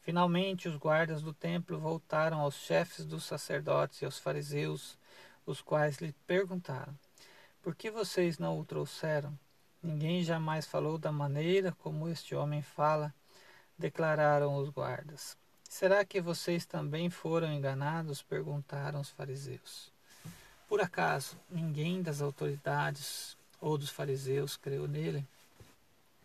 Finalmente, 0.00 0.70
os 0.70 0.76
guardas 0.78 1.20
do 1.20 1.34
templo 1.34 1.78
voltaram 1.78 2.40
aos 2.40 2.54
chefes 2.54 3.04
dos 3.04 3.24
sacerdotes 3.24 4.00
e 4.00 4.06
aos 4.06 4.18
fariseus, 4.18 4.96
os 5.44 5.60
quais 5.60 5.98
lhe 5.98 6.14
perguntaram: 6.26 6.98
Por 7.60 7.74
que 7.74 7.90
vocês 7.90 8.38
não 8.38 8.58
o 8.58 8.64
trouxeram? 8.64 9.38
Ninguém 9.82 10.24
jamais 10.24 10.64
falou 10.64 10.96
da 10.96 11.12
maneira 11.12 11.72
como 11.72 12.08
este 12.08 12.34
homem 12.34 12.62
fala, 12.62 13.14
declararam 13.78 14.56
os 14.56 14.70
guardas. 14.70 15.36
Será 15.62 16.06
que 16.06 16.22
vocês 16.22 16.64
também 16.64 17.10
foram 17.10 17.52
enganados? 17.52 18.22
perguntaram 18.22 19.02
os 19.02 19.10
fariseus. 19.10 19.93
Por 20.74 20.80
acaso 20.80 21.38
ninguém 21.48 22.02
das 22.02 22.20
autoridades 22.20 23.36
ou 23.60 23.78
dos 23.78 23.90
fariseus 23.90 24.56
creu 24.56 24.88
nele? 24.88 25.24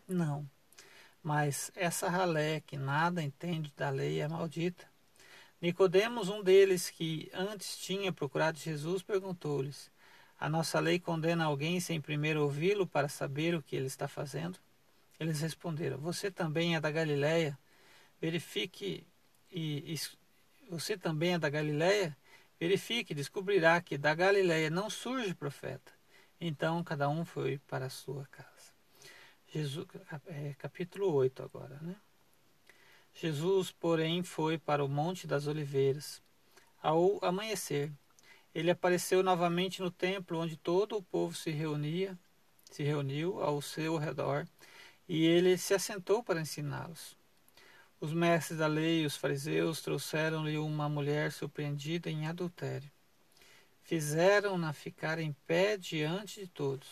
Não. 0.07 0.43
Mas 1.21 1.71
essa 1.75 2.09
ralé 2.09 2.59
que 2.59 2.75
nada 2.75 3.21
entende 3.21 3.71
da 3.77 3.91
lei 3.91 4.21
é 4.21 4.27
maldita. 4.27 4.88
Nicodemos, 5.62 6.29
um 6.29 6.41
deles 6.41 6.89
que 6.89 7.29
antes 7.31 7.77
tinha 7.77 8.12
procurado 8.12 8.57
Jesus, 8.57 9.03
perguntou-lhes: 9.03 9.91
A 10.39 10.49
nossa 10.49 10.79
lei 10.79 10.99
condena 10.99 11.45
alguém 11.45 11.79
sem 11.79 12.01
primeiro 12.01 12.41
ouvi-lo 12.41 12.88
para 12.88 13.07
saber 13.07 13.53
o 13.53 13.62
que 13.62 13.75
ele 13.75 13.85
está 13.85 14.07
fazendo? 14.07 14.57
Eles 15.19 15.41
responderam: 15.41 15.99
Você 15.99 16.31
também 16.31 16.75
é 16.75 16.79
da 16.81 16.89
Galiléia? 16.89 17.55
Verifique 18.19 19.05
e, 19.51 19.93
e 19.93 19.99
você 20.71 20.97
também 20.97 21.35
é 21.35 21.38
da 21.38 21.51
Galiléia? 21.51 22.17
Verifique, 22.60 23.13
descobrirá 23.13 23.80
que 23.82 23.98
da 23.98 24.13
Galiléia 24.13 24.69
não 24.69 24.89
surge 24.89 25.34
profeta. 25.34 25.91
Então 26.41 26.84
cada 26.84 27.08
um 27.10 27.24
foi 27.24 27.58
para 27.67 27.86
a 27.86 27.89
sua 27.89 28.26
casa. 28.28 28.74
Jesus, 29.48 29.88
é, 30.28 30.54
capítulo 30.58 31.12
8 31.13 31.41
agora, 31.41 31.80
né? 31.82 31.95
Jesus, 33.13 33.72
porém, 33.72 34.24
foi 34.24 34.58
para 34.58 34.84
o 34.84 34.88
Monte 34.88 35.26
das 35.26 35.48
Oliveiras. 35.48 36.22
Ao 36.82 37.24
amanhecer, 37.24 37.91
ele 38.54 38.72
apareceu 38.72 39.24
novamente 39.24 39.82
no 39.82 39.91
templo 39.91 40.39
onde 40.39 40.56
todo 40.56 40.95
o 40.95 41.04
povo 41.04 41.36
se 41.36 41.52
reunia, 41.52 42.17
se 42.63 42.84
reuniu 42.84 43.41
ao 43.41 43.62
seu 43.62 43.98
redor, 43.98 44.48
e 45.08 45.26
ele 45.26 45.58
se 45.58 45.74
assentou 45.74 46.24
para 46.24 46.39
ensiná-los. 46.39 47.18
Os 48.01 48.13
mestres 48.13 48.59
da 48.59 48.67
lei 48.67 49.01
e 49.01 49.05
os 49.05 49.17
fariseus 49.17 49.81
trouxeram-lhe 49.81 50.57
uma 50.57 50.88
mulher 50.88 51.33
surpreendida 51.33 52.09
em 52.09 52.27
adultério. 52.27 52.89
Fizeram-na 53.83 54.71
ficar 54.71 55.19
em 55.19 55.35
pé 55.45 55.75
diante 55.75 56.39
de 56.39 56.47
todos 56.47 56.88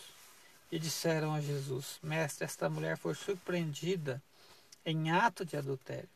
e 0.70 0.78
disseram 0.78 1.32
a 1.32 1.40
Jesus: 1.40 1.98
Mestre, 2.02 2.44
esta 2.44 2.68
mulher 2.68 2.98
foi 2.98 3.14
surpreendida 3.14 4.22
em 4.84 5.10
ato 5.10 5.46
de 5.46 5.56
adultério. 5.56 6.10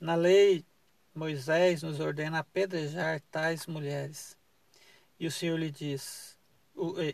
Na 0.00 0.14
lei, 0.14 0.64
Moisés 1.12 1.82
nos 1.82 1.98
ordena 1.98 2.38
apedrejar 2.38 3.20
tais 3.32 3.66
mulheres. 3.66 4.36
E 5.18 5.26
o 5.26 5.30
Senhor 5.30 5.58
lhe 5.58 5.72
diz: 5.72 6.38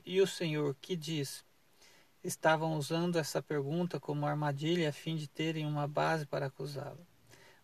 E 0.04 0.20
o 0.20 0.26
Senhor 0.26 0.76
que 0.82 0.94
diz? 0.94 1.44
Estavam 2.22 2.74
usando 2.76 3.16
essa 3.16 3.42
pergunta 3.42 3.98
como 3.98 4.26
armadilha 4.26 4.90
a 4.90 4.92
fim 4.92 5.16
de 5.16 5.26
terem 5.26 5.66
uma 5.66 5.88
base 5.88 6.26
para 6.26 6.46
acusá-lo. 6.46 7.06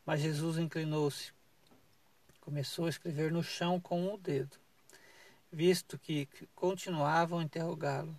Mas 0.05 0.21
Jesus 0.21 0.57
inclinou-se, 0.57 1.33
começou 2.41 2.87
a 2.87 2.91
escrever 2.91 3.31
no 3.31 3.43
chão 3.43 3.81
com 3.81 4.13
o 4.13 4.17
dedo. 4.17 4.57
Visto 5.53 5.99
que 5.99 6.29
continuavam 6.55 7.39
a 7.39 7.43
interrogá-lo, 7.43 8.19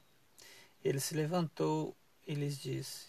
ele 0.83 0.99
se 0.99 1.15
levantou 1.15 1.95
e 2.25 2.33
lhes 2.33 2.57
disse: 2.57 3.07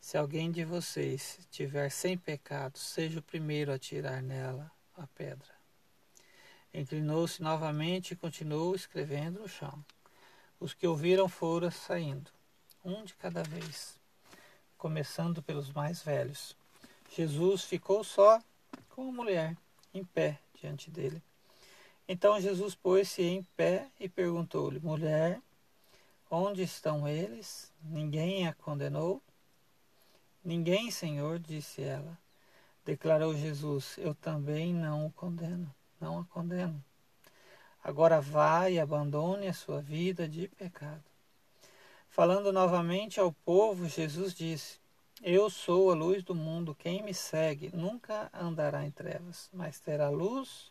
Se 0.00 0.16
alguém 0.16 0.50
de 0.50 0.64
vocês 0.64 1.38
tiver 1.50 1.90
sem 1.90 2.16
pecado, 2.16 2.78
seja 2.78 3.20
o 3.20 3.22
primeiro 3.22 3.72
a 3.72 3.78
tirar 3.78 4.22
nela 4.22 4.70
a 4.96 5.06
pedra. 5.06 5.48
Inclinou-se 6.72 7.42
novamente 7.42 8.12
e 8.12 8.16
continuou 8.16 8.74
escrevendo 8.74 9.40
no 9.40 9.48
chão. 9.48 9.84
Os 10.60 10.74
que 10.74 10.86
ouviram 10.86 11.28
foram 11.28 11.70
saindo 11.70 12.30
um 12.84 13.04
de 13.04 13.14
cada 13.14 13.42
vez, 13.42 13.98
começando 14.76 15.42
pelos 15.42 15.72
mais 15.72 16.02
velhos. 16.02 16.56
Jesus 17.14 17.64
ficou 17.64 18.02
só 18.04 18.40
com 18.88 19.08
a 19.08 19.12
mulher, 19.12 19.56
em 19.92 20.04
pé 20.04 20.38
diante 20.54 20.90
dele. 20.90 21.22
Então 22.08 22.40
Jesus 22.40 22.74
pôs-se 22.74 23.22
em 23.22 23.42
pé 23.56 23.88
e 23.98 24.08
perguntou-lhe: 24.08 24.80
Mulher, 24.80 25.40
onde 26.30 26.62
estão 26.62 27.06
eles? 27.06 27.72
Ninguém 27.82 28.48
a 28.48 28.54
condenou? 28.54 29.22
Ninguém, 30.42 30.90
Senhor, 30.90 31.38
disse 31.38 31.82
ela. 31.82 32.18
Declarou 32.84 33.36
Jesus: 33.36 33.96
Eu 33.98 34.14
também 34.14 34.74
não 34.74 35.06
o 35.06 35.12
condeno, 35.12 35.72
não 36.00 36.18
a 36.18 36.24
condeno. 36.24 36.82
Agora 37.82 38.20
vá 38.20 38.68
e 38.68 38.78
abandone 38.78 39.48
a 39.48 39.54
sua 39.54 39.80
vida 39.80 40.28
de 40.28 40.48
pecado. 40.48 41.09
Falando 42.20 42.52
novamente 42.52 43.18
ao 43.18 43.32
povo, 43.32 43.88
Jesus 43.88 44.34
disse: 44.34 44.78
Eu 45.22 45.48
sou 45.48 45.90
a 45.90 45.94
luz 45.94 46.22
do 46.22 46.34
mundo. 46.34 46.74
Quem 46.74 47.02
me 47.02 47.14
segue 47.14 47.74
nunca 47.74 48.30
andará 48.34 48.84
em 48.84 48.90
trevas, 48.90 49.48
mas 49.54 49.80
terá 49.80 50.08
a 50.08 50.10
luz 50.10 50.70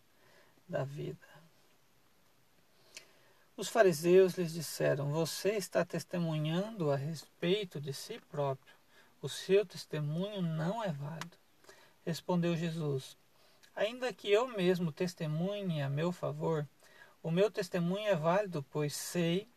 da 0.67 0.83
vida. 0.83 1.27
Os 3.57 3.67
fariseus 3.67 4.37
lhes 4.37 4.53
disseram: 4.53 5.11
Você 5.11 5.53
está 5.53 5.83
testemunhando 5.83 6.91
a 6.91 6.95
respeito 6.95 7.81
de 7.81 7.95
si 7.95 8.21
próprio. 8.29 8.75
O 9.19 9.27
seu 9.27 9.65
testemunho 9.65 10.43
não 10.43 10.83
é 10.83 10.91
válido. 10.91 11.35
Respondeu 12.05 12.55
Jesus: 12.55 13.17
Ainda 13.75 14.13
que 14.13 14.31
eu 14.31 14.47
mesmo 14.49 14.91
testemunhe 14.91 15.81
a 15.81 15.89
meu 15.89 16.11
favor, 16.11 16.69
o 17.23 17.31
meu 17.31 17.49
testemunho 17.49 18.07
é 18.07 18.15
válido, 18.15 18.63
pois 18.69 18.95
sei 18.95 19.49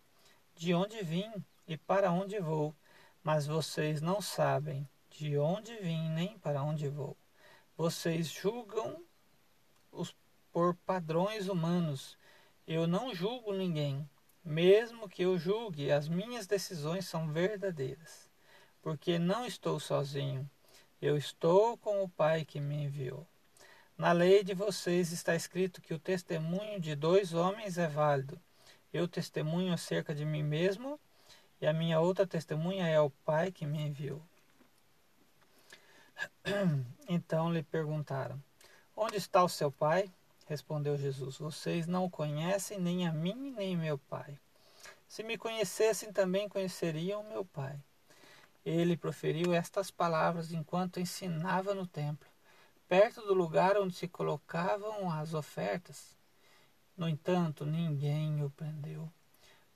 de 0.57 0.73
onde 0.73 1.03
vim 1.03 1.31
e 1.73 1.77
para 1.79 2.13
onde 2.13 2.39
vou, 2.39 2.77
mas 3.25 3.47
vocês 3.47 4.03
não 4.03 4.21
sabem 4.21 4.87
de 5.09 5.39
onde 5.39 5.75
vim 5.79 6.11
nem 6.11 6.39
para 6.39 6.63
onde 6.63 6.87
vou. 6.87 7.17
Vocês 7.75 8.31
julgam 8.31 9.03
os 9.91 10.15
por 10.53 10.75
padrões 10.85 11.49
humanos. 11.49 12.19
Eu 12.67 12.87
não 12.87 13.15
julgo 13.15 13.55
ninguém. 13.55 14.07
Mesmo 14.45 15.09
que 15.09 15.23
eu 15.23 15.39
julgue, 15.39 15.91
as 15.91 16.09
minhas 16.09 16.47
decisões 16.47 17.07
são 17.07 17.33
verdadeiras, 17.33 18.31
porque 18.83 19.19
não 19.19 19.47
estou 19.47 19.81
sozinho. 19.81 20.49
Eu 21.01 21.17
estou 21.17 21.79
com 21.79 22.03
o 22.03 22.09
Pai 22.09 22.45
que 22.45 22.61
me 22.61 22.85
enviou. 22.85 23.27
Na 23.97 24.13
lei 24.13 24.45
de 24.45 24.53
vocês 24.53 25.11
está 25.11 25.35
escrito 25.35 25.81
que 25.81 25.95
o 25.95 25.99
testemunho 25.99 26.79
de 26.79 26.95
dois 26.95 27.33
homens 27.33 27.79
é 27.79 27.89
válido. 27.89 28.39
Eu 28.93 29.09
testemunho 29.09 29.73
acerca 29.73 30.15
de 30.15 30.27
mim 30.27 30.43
mesmo 30.43 31.01
e 31.62 31.66
a 31.66 31.72
minha 31.72 32.01
outra 32.01 32.27
testemunha 32.27 32.88
é 32.88 33.01
o 33.01 33.09
Pai 33.09 33.53
que 33.53 33.64
me 33.64 33.81
enviou. 33.81 34.20
Então 37.09 37.53
lhe 37.53 37.62
perguntaram: 37.62 38.42
Onde 38.96 39.16
está 39.16 39.44
o 39.44 39.48
seu 39.48 39.70
Pai? 39.70 40.12
Respondeu 40.48 40.96
Jesus: 40.96 41.38
Vocês 41.38 41.87
não 41.87 42.05
o 42.07 42.11
conhecem 42.11 42.81
nem 42.81 43.07
a 43.07 43.12
mim 43.12 43.55
nem 43.57 43.77
meu 43.77 43.96
Pai. 43.96 44.37
Se 45.07 45.22
me 45.22 45.38
conhecessem, 45.38 46.12
também 46.12 46.48
conheceriam 46.48 47.22
meu 47.22 47.44
Pai. 47.44 47.79
Ele 48.64 48.96
proferiu 48.96 49.55
estas 49.55 49.88
palavras 49.88 50.53
enquanto 50.53 50.98
ensinava 50.98 51.75
no 51.75 51.87
templo, 51.87 52.29
perto 52.88 53.20
do 53.20 53.35
lugar 53.35 53.77
onde 53.77 53.94
se 53.94 54.09
colocavam 54.09 55.11
as 55.12 55.33
ofertas. 55.33 56.16
No 56.96 57.09
entanto, 57.09 57.64
ninguém 57.64 58.42
o 58.42 58.51
prendeu 58.51 59.09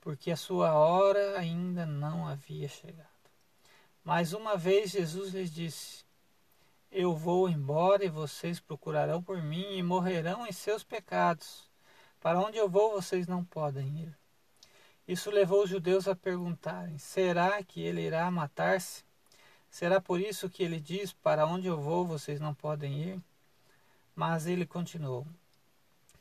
porque 0.07 0.31
a 0.31 0.37
sua 0.37 0.73
hora 0.73 1.37
ainda 1.37 1.85
não 1.85 2.25
havia 2.25 2.69
chegado. 2.69 3.09
Mais 4.05 4.31
uma 4.31 4.55
vez 4.55 4.91
Jesus 4.91 5.33
lhes 5.33 5.51
disse: 5.51 6.05
Eu 6.89 7.13
vou 7.13 7.49
embora 7.49 8.05
e 8.05 8.09
vocês 8.09 8.57
procurarão 8.57 9.21
por 9.21 9.43
mim 9.43 9.77
e 9.77 9.83
morrerão 9.83 10.47
em 10.47 10.51
seus 10.53 10.81
pecados. 10.81 11.69
Para 12.21 12.39
onde 12.39 12.57
eu 12.57 12.69
vou, 12.69 12.93
vocês 12.93 13.27
não 13.27 13.43
podem 13.43 14.03
ir. 14.03 14.17
Isso 15.05 15.29
levou 15.29 15.65
os 15.65 15.69
judeus 15.69 16.07
a 16.07 16.15
perguntarem: 16.15 16.97
Será 16.97 17.61
que 17.61 17.81
ele 17.81 17.99
irá 17.99 18.31
matar-se? 18.31 19.03
Será 19.69 19.99
por 19.99 20.21
isso 20.21 20.49
que 20.49 20.63
ele 20.63 20.79
diz: 20.79 21.11
Para 21.11 21.45
onde 21.45 21.67
eu 21.67 21.81
vou, 21.81 22.05
vocês 22.05 22.39
não 22.39 22.53
podem 22.53 22.97
ir? 22.97 23.21
Mas 24.15 24.47
ele 24.47 24.65
continuou: 24.65 25.27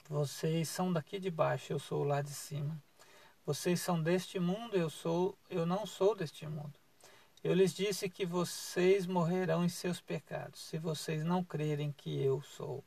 Vocês 0.08 0.68
são 0.68 0.92
daqui 0.92 1.20
de 1.20 1.30
baixo, 1.30 1.72
eu 1.72 1.78
sou 1.78 2.02
lá 2.02 2.20
de 2.20 2.30
cima. 2.30 2.84
Vocês 3.46 3.80
são 3.80 4.02
deste 4.02 4.40
mundo, 4.40 4.76
eu 4.76 4.90
sou, 4.90 5.38
eu 5.48 5.64
não 5.64 5.86
sou 5.86 6.16
deste 6.16 6.44
mundo. 6.48 6.74
Eu 7.44 7.54
lhes 7.54 7.72
disse 7.72 8.10
que 8.10 8.26
vocês 8.26 9.06
morrerão 9.06 9.64
em 9.64 9.68
seus 9.68 10.00
pecados, 10.00 10.60
se 10.62 10.78
vocês 10.78 11.22
não 11.24 11.44
crerem 11.44 11.94
que 11.96 12.20
eu 12.20 12.42
sou. 12.42 12.82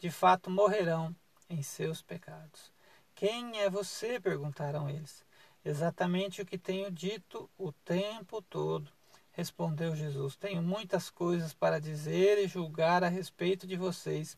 De 0.00 0.10
fato, 0.10 0.50
morrerão 0.50 1.14
em 1.48 1.62
seus 1.62 2.02
pecados. 2.02 2.72
Quem 3.14 3.60
é 3.60 3.70
você? 3.70 4.18
perguntaram 4.18 4.90
eles. 4.90 5.24
Exatamente 5.64 6.42
o 6.42 6.46
que 6.46 6.58
tenho 6.58 6.90
dito 6.90 7.48
o 7.56 7.70
tempo 7.70 8.42
todo, 8.42 8.90
respondeu 9.30 9.94
Jesus. 9.94 10.34
Tenho 10.34 10.60
muitas 10.60 11.08
coisas 11.08 11.54
para 11.54 11.80
dizer 11.80 12.36
e 12.38 12.48
julgar 12.48 13.04
a 13.04 13.08
respeito 13.08 13.64
de 13.64 13.76
vocês, 13.76 14.36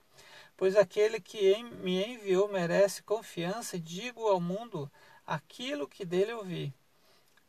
pois 0.54 0.76
aquele 0.76 1.18
que 1.18 1.62
me 1.82 2.04
enviou 2.04 2.46
merece 2.46 3.02
confiança 3.02 3.78
e 3.78 3.80
digo 3.80 4.28
ao 4.28 4.38
mundo 4.38 4.90
aquilo 5.26 5.88
que 5.88 6.04
dele 6.04 6.32
ouvi. 6.32 6.74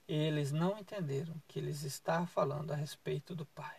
Eles 0.07 0.51
não 0.51 0.77
entenderam 0.77 1.33
que 1.47 1.59
eles 1.59 1.83
estava 1.83 2.27
falando 2.27 2.71
a 2.71 2.75
respeito 2.75 3.35
do 3.35 3.45
Pai. 3.45 3.77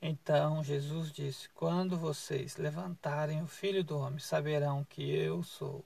Então 0.00 0.62
Jesus 0.62 1.12
disse: 1.12 1.48
Quando 1.50 1.96
vocês 1.98 2.56
levantarem 2.56 3.42
o 3.42 3.46
Filho 3.46 3.84
do 3.84 3.98
Homem, 3.98 4.18
saberão 4.18 4.84
que 4.84 5.02
eu 5.02 5.42
sou, 5.42 5.84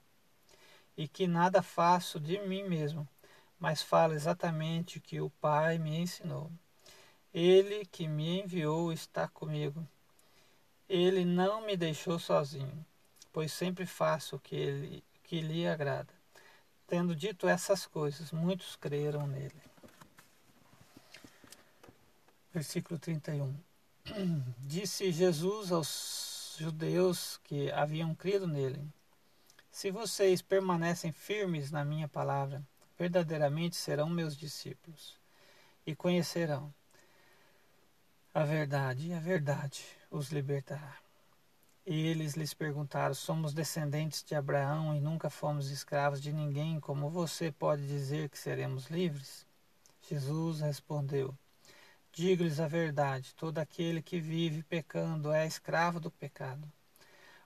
e 0.96 1.06
que 1.06 1.26
nada 1.26 1.62
faço 1.62 2.18
de 2.18 2.38
mim 2.40 2.62
mesmo, 2.64 3.08
mas 3.58 3.82
falo 3.82 4.14
exatamente 4.14 4.98
o 4.98 5.00
que 5.00 5.20
o 5.20 5.30
Pai 5.40 5.78
me 5.78 5.96
ensinou. 5.98 6.50
Ele 7.32 7.84
que 7.86 8.08
me 8.08 8.40
enviou 8.40 8.92
está 8.92 9.28
comigo. 9.28 9.86
Ele 10.88 11.24
não 11.24 11.64
me 11.66 11.76
deixou 11.76 12.18
sozinho, 12.18 12.84
pois 13.32 13.52
sempre 13.52 13.84
faço 13.84 14.36
o 14.36 14.40
que, 14.40 14.56
ele, 14.56 15.04
que 15.22 15.40
lhe 15.40 15.68
agrada. 15.68 16.17
Tendo 16.88 17.14
dito 17.14 17.46
essas 17.46 17.84
coisas, 17.84 18.32
muitos 18.32 18.74
creram 18.74 19.26
nele. 19.26 19.62
Versículo 22.50 22.98
31. 22.98 23.54
Disse 24.58 25.12
Jesus 25.12 25.70
aos 25.70 26.56
judeus 26.58 27.38
que 27.44 27.70
haviam 27.72 28.14
crido 28.14 28.48
nele: 28.48 28.82
Se 29.70 29.90
vocês 29.90 30.40
permanecem 30.40 31.12
firmes 31.12 31.70
na 31.70 31.84
minha 31.84 32.08
palavra, 32.08 32.66
verdadeiramente 32.98 33.76
serão 33.76 34.08
meus 34.08 34.34
discípulos 34.34 35.14
e 35.86 35.94
conhecerão 35.94 36.72
a 38.32 38.44
verdade, 38.44 39.08
e 39.08 39.12
a 39.12 39.20
verdade 39.20 39.84
os 40.10 40.30
libertará. 40.30 41.07
E 41.90 42.06
eles 42.06 42.34
lhes 42.34 42.52
perguntaram: 42.52 43.14
Somos 43.14 43.54
descendentes 43.54 44.22
de 44.22 44.34
Abraão 44.34 44.94
e 44.94 45.00
nunca 45.00 45.30
fomos 45.30 45.70
escravos 45.70 46.20
de 46.20 46.34
ninguém, 46.34 46.78
como 46.78 47.08
você 47.08 47.50
pode 47.50 47.86
dizer 47.88 48.28
que 48.28 48.36
seremos 48.36 48.90
livres? 48.90 49.46
Jesus 50.02 50.60
respondeu: 50.60 51.34
Digo-lhes 52.12 52.60
a 52.60 52.68
verdade: 52.68 53.34
todo 53.34 53.56
aquele 53.56 54.02
que 54.02 54.20
vive 54.20 54.62
pecando 54.64 55.32
é 55.32 55.46
escravo 55.46 55.98
do 55.98 56.10
pecado. 56.10 56.70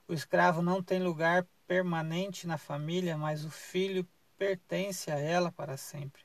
O 0.09 0.13
escravo 0.13 0.61
não 0.61 0.83
tem 0.83 1.01
lugar 1.01 1.47
permanente 1.65 2.45
na 2.45 2.59
família, 2.59 3.17
mas 3.17 3.45
o 3.45 3.51
filho 3.51 4.05
pertence 4.37 5.09
a 5.13 5.21
ela 5.21 5.53
para 5.53 5.77
sempre. 5.77 6.25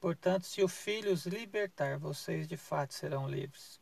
Portanto, 0.00 0.44
se 0.44 0.60
o 0.60 0.66
filho 0.66 1.12
os 1.12 1.24
libertar, 1.24 2.00
vocês 2.00 2.48
de 2.48 2.56
fato 2.56 2.94
serão 2.94 3.28
livres. 3.28 3.80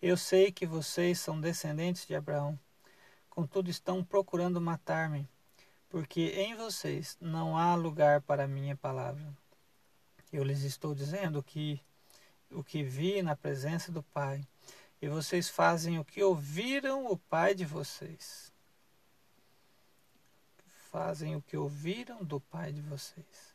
Eu 0.00 0.16
sei 0.16 0.52
que 0.52 0.64
vocês 0.64 1.18
são 1.18 1.40
descendentes 1.40 2.06
de 2.06 2.14
Abraão 2.14 2.56
contudo 3.30 3.70
estão 3.70 4.04
procurando 4.04 4.60
matar-me, 4.60 5.26
porque 5.88 6.32
em 6.36 6.54
vocês 6.54 7.16
não 7.20 7.56
há 7.56 7.74
lugar 7.74 8.20
para 8.20 8.44
a 8.44 8.48
minha 8.48 8.76
palavra. 8.76 9.24
Eu 10.32 10.44
lhes 10.44 10.62
estou 10.62 10.94
dizendo 10.94 11.42
que 11.42 11.80
o 12.50 12.62
que 12.62 12.82
vi 12.82 13.22
na 13.22 13.34
presença 13.34 13.90
do 13.90 14.02
Pai, 14.02 14.46
e 15.00 15.08
vocês 15.08 15.48
fazem 15.48 15.98
o 15.98 16.04
que 16.04 16.22
ouviram 16.22 17.06
o 17.06 17.16
Pai 17.16 17.54
de 17.54 17.64
vocês. 17.64 18.52
Fazem 20.90 21.36
o 21.36 21.42
que 21.42 21.56
ouviram 21.56 22.22
do 22.22 22.40
Pai 22.40 22.72
de 22.72 22.82
vocês. 22.82 23.50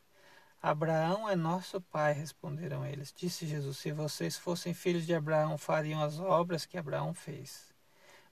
Abraão 0.62 1.28
é 1.28 1.36
nosso 1.36 1.80
pai, 1.80 2.12
responderam 2.12 2.84
eles. 2.84 3.14
Disse 3.16 3.46
Jesus: 3.46 3.76
Se 3.76 3.92
vocês 3.92 4.36
fossem 4.36 4.74
filhos 4.74 5.06
de 5.06 5.14
Abraão, 5.14 5.56
fariam 5.56 6.02
as 6.02 6.18
obras 6.18 6.66
que 6.66 6.76
Abraão 6.76 7.14
fez. 7.14 7.75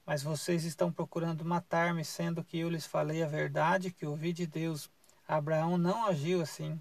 Mas 0.06 0.22
vocês 0.22 0.64
estão 0.64 0.92
procurando 0.92 1.44
matar-me, 1.44 2.04
sendo 2.04 2.44
que 2.44 2.58
eu 2.58 2.68
lhes 2.68 2.86
falei 2.86 3.22
a 3.22 3.26
verdade 3.26 3.90
que 3.90 4.06
ouvi 4.06 4.32
de 4.32 4.46
Deus. 4.46 4.90
Abraão 5.26 5.78
não 5.78 6.06
agiu 6.06 6.42
assim. 6.42 6.80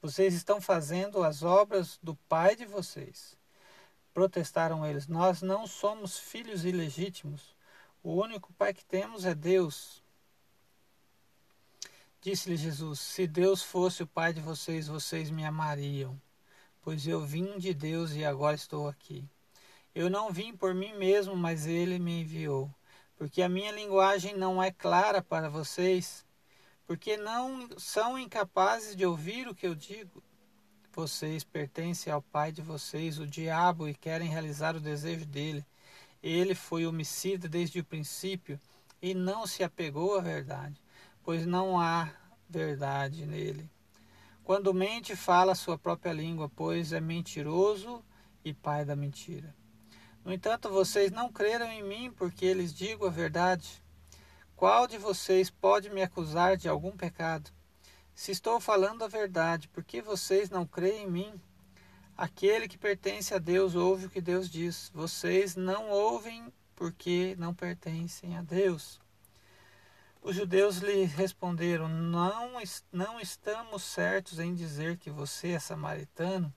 Vocês 0.00 0.32
estão 0.32 0.60
fazendo 0.60 1.22
as 1.22 1.42
obras 1.42 1.98
do 2.02 2.14
pai 2.28 2.56
de 2.56 2.64
vocês. 2.64 3.36
Protestaram 4.14 4.86
eles: 4.86 5.06
Nós 5.06 5.42
não 5.42 5.66
somos 5.66 6.18
filhos 6.18 6.64
ilegítimos. 6.64 7.54
O 8.02 8.14
único 8.14 8.52
pai 8.54 8.72
que 8.72 8.84
temos 8.84 9.24
é 9.24 9.34
Deus. 9.34 10.02
Disse-lhe 12.20 12.56
Jesus: 12.56 12.98
Se 12.98 13.26
Deus 13.26 13.62
fosse 13.62 14.02
o 14.02 14.06
pai 14.06 14.32
de 14.32 14.40
vocês, 14.40 14.88
vocês 14.88 15.30
me 15.30 15.44
amariam, 15.44 16.20
pois 16.82 17.06
eu 17.06 17.20
vim 17.20 17.58
de 17.58 17.74
Deus 17.74 18.12
e 18.12 18.24
agora 18.24 18.56
estou 18.56 18.88
aqui. 18.88 19.28
Eu 19.94 20.08
não 20.08 20.30
vim 20.32 20.56
por 20.56 20.74
mim 20.74 20.92
mesmo, 20.96 21.36
mas 21.36 21.66
ele 21.66 21.98
me 21.98 22.20
enviou. 22.20 22.70
Porque 23.16 23.42
a 23.42 23.48
minha 23.48 23.72
linguagem 23.72 24.36
não 24.36 24.62
é 24.62 24.70
clara 24.70 25.20
para 25.20 25.48
vocês, 25.48 26.24
porque 26.86 27.16
não 27.16 27.68
são 27.76 28.18
incapazes 28.18 28.94
de 28.94 29.04
ouvir 29.04 29.48
o 29.48 29.54
que 29.54 29.66
eu 29.66 29.74
digo. 29.74 30.22
Vocês 30.92 31.44
pertencem 31.44 32.12
ao 32.12 32.22
pai 32.22 32.52
de 32.52 32.62
vocês, 32.62 33.18
o 33.18 33.26
diabo, 33.26 33.88
e 33.88 33.94
querem 33.94 34.28
realizar 34.28 34.76
o 34.76 34.80
desejo 34.80 35.26
dele. 35.26 35.64
Ele 36.22 36.54
foi 36.54 36.86
homicida 36.86 37.48
desde 37.48 37.80
o 37.80 37.84
princípio 37.84 38.60
e 39.00 39.14
não 39.14 39.46
se 39.46 39.62
apegou 39.62 40.16
à 40.16 40.20
verdade, 40.20 40.80
pois 41.22 41.46
não 41.46 41.78
há 41.80 42.10
verdade 42.48 43.26
nele. 43.26 43.70
Quando 44.42 44.72
mente, 44.72 45.14
fala 45.14 45.52
a 45.52 45.54
sua 45.54 45.76
própria 45.76 46.12
língua, 46.12 46.48
pois 46.48 46.92
é 46.92 47.00
mentiroso 47.00 48.02
e 48.44 48.54
pai 48.54 48.84
da 48.84 48.96
mentira. 48.96 49.54
No 50.24 50.32
entanto, 50.32 50.68
vocês 50.68 51.10
não 51.10 51.32
creram 51.32 51.70
em 51.70 51.82
mim 51.82 52.10
porque 52.10 52.52
lhes 52.52 52.74
digo 52.74 53.06
a 53.06 53.10
verdade. 53.10 53.82
Qual 54.56 54.86
de 54.86 54.98
vocês 54.98 55.50
pode 55.50 55.88
me 55.90 56.02
acusar 56.02 56.56
de 56.56 56.68
algum 56.68 56.90
pecado? 56.90 57.50
Se 58.14 58.32
estou 58.32 58.58
falando 58.58 59.04
a 59.04 59.08
verdade, 59.08 59.68
por 59.68 59.84
que 59.84 60.02
vocês 60.02 60.50
não 60.50 60.66
creem 60.66 61.04
em 61.04 61.10
mim? 61.10 61.40
Aquele 62.16 62.66
que 62.66 62.76
pertence 62.76 63.32
a 63.32 63.38
Deus 63.38 63.76
ouve 63.76 64.06
o 64.06 64.10
que 64.10 64.20
Deus 64.20 64.50
diz. 64.50 64.90
Vocês 64.92 65.54
não 65.54 65.88
ouvem 65.88 66.52
porque 66.74 67.36
não 67.38 67.54
pertencem 67.54 68.36
a 68.36 68.42
Deus. 68.42 69.00
Os 70.20 70.34
judeus 70.34 70.78
lhe 70.78 71.04
responderam: 71.04 71.88
não, 71.88 72.60
não 72.92 73.20
estamos 73.20 73.84
certos 73.84 74.40
em 74.40 74.52
dizer 74.52 74.96
que 74.96 75.10
você 75.10 75.50
é 75.52 75.60
samaritano 75.60 76.52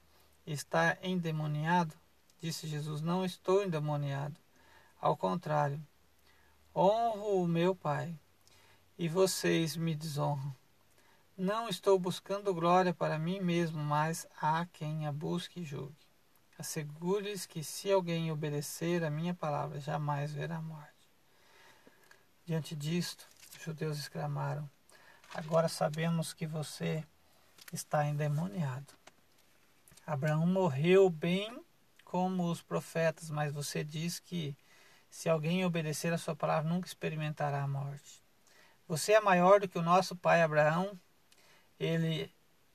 e 0.45 0.52
está 0.52 0.97
endemoniado. 1.04 1.93
Disse 2.41 2.67
Jesus: 2.67 3.01
Não 3.01 3.23
estou 3.23 3.63
endemoniado. 3.63 4.36
Ao 4.99 5.16
contrário, 5.16 5.80
honro 6.76 7.43
o 7.43 7.47
meu 7.47 7.76
Pai 7.76 8.18
e 8.97 9.07
vocês 9.07 9.78
me 9.78 9.93
desonram. 9.95 10.55
Não 11.38 11.70
estou 11.70 11.97
buscando 11.99 12.53
glória 12.53 12.93
para 12.93 13.18
mim 13.18 13.39
mesmo, 13.39 13.82
mas 13.84 14.28
há 14.39 14.66
quem 14.74 15.07
a 15.07 15.11
busque 15.11 15.61
e 15.61 15.63
julgue. 15.63 15.95
Assegure-lhes 16.57 17.45
que 17.45 17.63
se 17.63 17.91
alguém 17.91 18.32
obedecer 18.32 19.03
a 19.03 19.09
minha 19.09 19.34
palavra, 19.34 19.80
jamais 19.80 20.32
verá 20.32 20.61
morte. 20.61 20.91
Diante 22.45 22.76
disto, 22.76 23.28
os 23.55 23.63
judeus 23.63 23.97
exclamaram: 23.97 24.70
Agora 25.34 25.68
sabemos 25.68 26.34
que 26.34 26.45
você 26.45 27.03
está 27.72 28.05
endemoniado. 28.05 28.93
Abraão 30.05 30.45
morreu 30.45 31.09
bem 31.09 31.63
como 32.12 32.51
os 32.51 32.62
profetas, 32.62 33.30
mas 33.30 33.53
você 33.53 33.86
diz 33.86 34.20
que 34.20 34.53
se 35.09 35.30
alguém 35.30 35.64
obedecer 35.64 36.12
a 36.12 36.18
sua 36.18 36.36
palavra 36.36 36.70
nunca 36.70 36.86
experimentará 36.86 37.64
a 37.64 37.68
morte. 37.70 38.22
Você 38.86 39.14
é 39.14 39.22
maior 39.22 39.62
do 39.62 39.68
que 39.70 39.80
o 39.80 39.82
nosso 39.82 40.14
pai 40.14 40.41
Abraão. 40.41 40.99
Ele 41.80 42.30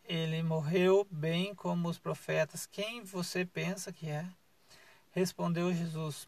ele 0.08 0.42
morreu 0.42 1.06
bem 1.10 1.54
como 1.54 1.90
os 1.90 1.98
profetas. 1.98 2.64
Quem 2.64 3.04
você 3.04 3.44
pensa 3.44 3.92
que 3.92 4.08
é? 4.08 4.26
Respondeu 5.12 5.74
Jesus: 5.74 6.26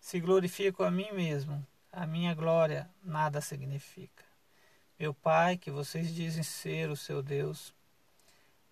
Se 0.00 0.18
glorifico 0.18 0.82
a 0.82 0.90
mim 0.90 1.12
mesmo, 1.12 1.66
a 1.92 2.06
minha 2.06 2.34
glória 2.34 2.88
nada 3.02 3.42
significa. 3.42 4.24
Meu 4.98 5.12
Pai, 5.12 5.58
que 5.58 5.70
vocês 5.70 6.14
dizem 6.14 6.42
ser 6.42 6.88
o 6.88 6.96
seu 6.96 7.22
Deus, 7.22 7.74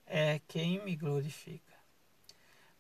é 0.07 0.41
quem 0.49 0.83
me 0.83 0.97
glorifica. 0.97 1.66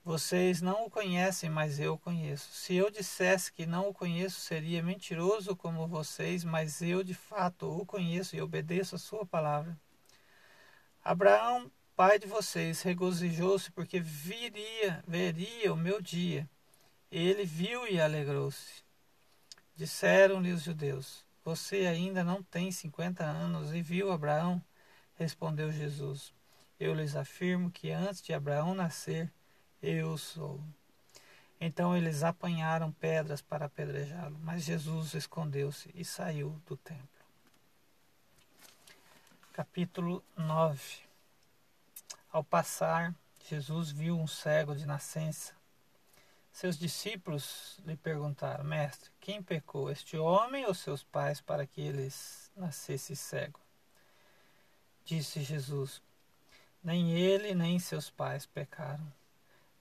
Vocês 0.06 0.62
não 0.62 0.86
o 0.86 0.90
conhecem, 0.90 1.50
mas 1.50 1.80
eu 1.80 1.94
o 1.94 1.98
conheço. 1.98 2.48
Se 2.52 2.76
eu 2.76 2.92
dissesse 2.92 3.52
que 3.52 3.66
não 3.66 3.88
o 3.88 3.92
conheço, 3.92 4.38
seria 4.38 4.80
mentiroso 4.80 5.56
como 5.56 5.84
vocês, 5.88 6.44
mas 6.44 6.80
eu 6.80 7.02
de 7.02 7.12
fato 7.12 7.68
o 7.68 7.84
conheço 7.84 8.36
e 8.36 8.40
obedeço 8.40 8.94
a 8.94 8.98
sua 8.98 9.26
palavra. 9.26 9.76
Abraão, 11.02 11.68
pai 11.96 12.20
de 12.20 12.26
vocês, 12.28 12.82
regozijou-se 12.82 13.72
porque 13.72 13.98
viria, 13.98 15.02
veria 15.08 15.72
o 15.72 15.76
meu 15.76 16.00
dia. 16.00 16.48
Ele 17.10 17.44
viu 17.44 17.88
e 17.88 18.00
alegrou-se. 18.00 18.84
Disseram-lhe 19.74 20.52
os 20.52 20.62
judeus: 20.62 21.26
Você 21.44 21.78
ainda 21.84 22.22
não 22.22 22.44
tem 22.44 22.70
cinquenta 22.70 23.24
anos 23.24 23.74
e 23.74 23.82
viu 23.82 24.12
Abraão? 24.12 24.62
Respondeu 25.16 25.72
Jesus: 25.72 26.32
Eu 26.78 26.94
lhes 26.94 27.16
afirmo 27.16 27.72
que 27.72 27.90
antes 27.90 28.22
de 28.22 28.32
Abraão 28.32 28.72
nascer, 28.72 29.32
eu 29.86 30.18
sou. 30.18 30.60
Então 31.60 31.96
eles 31.96 32.24
apanharam 32.24 32.90
pedras 32.92 33.40
para 33.40 33.66
apedrejá-lo, 33.66 34.36
mas 34.40 34.64
Jesus 34.64 35.14
escondeu-se 35.14 35.90
e 35.94 36.04
saiu 36.04 36.60
do 36.66 36.76
templo. 36.76 37.06
Capítulo 39.52 40.22
9 40.36 41.02
Ao 42.30 42.42
passar, 42.42 43.14
Jesus 43.48 43.90
viu 43.90 44.18
um 44.18 44.26
cego 44.26 44.74
de 44.74 44.84
nascença. 44.84 45.54
Seus 46.52 46.76
discípulos 46.76 47.78
lhe 47.86 47.96
perguntaram: 47.96 48.64
Mestre, 48.64 49.10
quem 49.20 49.42
pecou, 49.42 49.90
este 49.90 50.16
homem 50.16 50.66
ou 50.66 50.74
seus 50.74 51.04
pais, 51.04 51.40
para 51.40 51.66
que 51.66 51.80
eles 51.80 52.50
nascesse 52.56 53.14
cego? 53.14 53.60
Disse 55.04 55.42
Jesus: 55.42 56.02
Nem 56.82 57.12
ele 57.12 57.54
nem 57.54 57.78
seus 57.78 58.10
pais 58.10 58.44
pecaram 58.46 59.06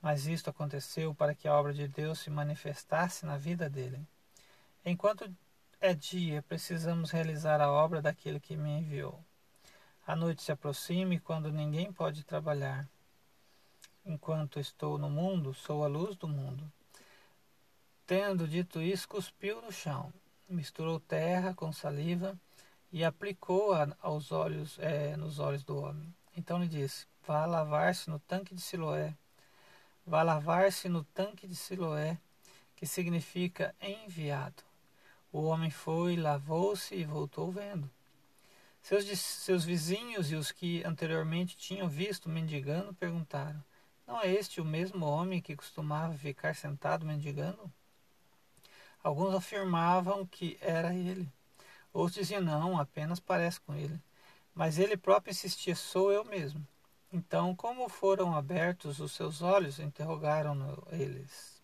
mas 0.06 0.28
isto 0.28 0.52
aconteceu 0.52 1.16
para 1.16 1.34
que 1.34 1.48
a 1.48 1.56
obra 1.56 1.74
de 1.74 1.88
Deus 1.88 2.20
se 2.20 2.30
manifestasse 2.30 3.26
na 3.26 3.38
vida 3.38 3.68
dele. 3.68 4.00
Enquanto 4.86 5.28
é 5.82 5.96
dia, 5.96 6.44
precisamos 6.44 7.10
realizar 7.10 7.60
a 7.60 7.72
obra 7.72 8.04
daquele 8.04 8.40
que 8.40 8.56
me 8.56 8.70
enviou. 8.70 9.20
A 10.06 10.16
noite 10.16 10.44
se 10.44 10.52
aproxima 10.52 11.16
e 11.16 11.20
quando 11.20 11.52
ninguém 11.52 11.92
pode 11.92 12.24
trabalhar. 12.24 12.88
Enquanto 14.06 14.60
estou 14.60 15.00
no 15.00 15.10
mundo, 15.10 15.56
sou 15.56 15.84
a 15.84 15.88
luz 15.88 16.16
do 16.16 16.28
mundo. 16.28 16.72
Tendo 18.06 18.48
dito 18.48 18.84
isso, 18.84 19.08
cuspiu 19.08 19.60
no 19.60 19.72
chão, 19.72 20.14
misturou 20.48 21.00
terra 21.00 21.52
com 21.56 21.74
saliva 21.74 22.40
e 22.92 23.04
aplicou-a 23.04 23.98
aos 24.00 24.32
olhos, 24.32 24.78
é, 24.78 25.18
nos 25.18 25.40
olhos 25.40 25.64
do 25.64 25.82
homem. 25.82 26.14
Então 26.38 26.60
lhe 26.60 26.68
disse: 26.68 27.08
Vá 27.26 27.48
lavar-se 27.48 28.08
no 28.08 28.20
tanque 28.20 28.54
de 28.54 28.62
Siloé 28.62 29.16
Vá 30.06 30.22
lavar-se 30.22 30.88
no 30.88 31.04
tanque 31.04 31.48
de 31.48 31.56
Siloé, 31.56 32.20
que 32.76 32.86
significa 32.86 33.74
enviado. 33.82 34.62
O 35.32 35.44
homem 35.46 35.72
foi, 35.72 36.16
lavou-se 36.16 36.94
e 36.96 37.04
voltou 37.04 37.52
vendo. 37.52 37.90
Seus, 38.84 39.06
seus 39.20 39.66
vizinhos 39.66 40.32
e 40.32 40.36
os 40.36 40.52
que 40.52 40.84
anteriormente 40.84 41.58
tinham 41.58 41.90
visto 41.90 42.30
mendigando 42.30 42.94
perguntaram: 42.94 43.64
Não 44.06 44.22
é 44.22 44.32
este 44.32 44.62
o 44.62 44.66
mesmo 44.66 45.08
homem 45.08 45.42
que 45.42 45.56
costumava 45.56 46.14
ficar 46.14 46.56
sentado 46.56 47.04
mendigando? 47.04 47.72
Alguns 49.04 49.34
afirmavam 49.34 50.24
que 50.26 50.56
era 50.62 50.94
ele. 50.94 51.28
Outros 51.92 52.16
diziam: 52.16 52.42
Não, 52.42 52.80
apenas 52.80 53.20
parece 53.20 53.60
com 53.60 53.74
ele. 53.74 54.00
Mas 54.54 54.78
ele 54.78 54.96
próprio 54.96 55.32
insistia: 55.32 55.76
Sou 55.76 56.12
eu 56.12 56.24
mesmo. 56.24 56.66
Então, 57.16 57.56
como 57.56 57.88
foram 57.88 58.36
abertos 58.36 59.00
os 59.00 59.14
seus 59.14 59.42
olhos? 59.42 59.80
interrogaram 59.80 60.54
eles. 60.92 61.64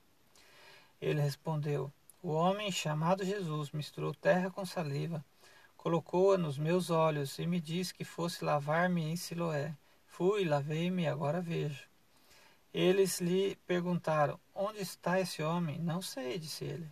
Ele 1.02 1.20
respondeu: 1.20 1.92
O 2.24 2.30
homem 2.30 2.72
chamado 2.72 3.26
Jesus 3.26 3.70
misturou 3.72 4.14
terra 4.14 4.50
com 4.50 4.66
saliva, 4.66 5.26
colocou-a 5.76 6.38
nos 6.38 6.58
meus 6.58 6.90
olhos 6.90 7.38
e 7.38 7.46
me 7.46 7.60
disse 7.60 7.94
que 7.94 8.06
fosse 8.06 8.46
lavar-me 8.46 9.04
em 9.04 9.18
Siloé. 9.18 9.76
Fui, 10.08 10.46
lavei-me 10.46 11.04
e 11.04 11.08
agora 11.08 11.42
vejo. 11.42 11.86
Eles 12.74 13.20
lhe 13.20 13.58
perguntaram: 13.68 14.40
Onde 14.56 14.80
está 14.80 15.20
esse 15.20 15.44
homem? 15.44 15.82
Não 15.82 16.02
sei, 16.02 16.40
disse 16.40 16.64
ele. 16.64 16.90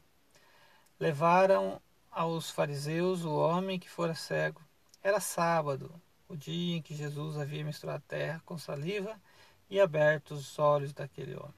Levaram 0.99 1.81
aos 2.11 2.51
fariseus 2.51 3.23
o 3.23 3.37
homem 3.37 3.79
que 3.79 3.89
fora 3.89 4.13
cego. 4.13 4.61
Era 5.01 5.21
sábado 5.21 5.89
o 6.29 6.37
dia 6.37 6.77
em 6.77 6.81
que 6.81 6.95
Jesus 6.95 7.37
havia 7.37 7.65
misturado 7.65 7.97
a 8.05 8.07
terra 8.07 8.41
com 8.45 8.55
saliva 8.55 9.19
e 9.67 9.79
aberto 9.79 10.35
os 10.35 10.59
olhos 10.59 10.93
daquele 10.93 11.35
homem. 11.35 11.53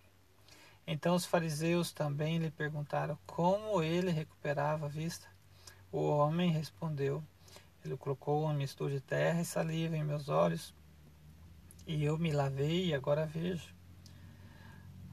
Então 0.88 1.14
os 1.14 1.26
fariseus 1.26 1.92
também 1.92 2.38
lhe 2.38 2.50
perguntaram 2.50 3.20
como 3.28 3.84
ele 3.84 4.12
recuperava 4.12 4.86
a 4.86 4.90
vista. 4.90 5.28
O 5.92 6.00
homem 6.00 6.50
respondeu: 6.52 7.22
Ele 7.84 7.98
colocou 7.98 8.44
uma 8.44 8.54
mistura 8.54 8.94
de 8.94 9.02
terra 9.02 9.42
e 9.42 9.46
saliva 9.46 9.98
em 9.98 10.04
meus 10.04 10.30
olhos, 10.30 10.74
e 11.86 12.04
eu 12.04 12.18
me 12.18 12.32
lavei 12.32 12.88
e 12.88 12.94
agora 12.94 13.26
vejo. 13.26 13.76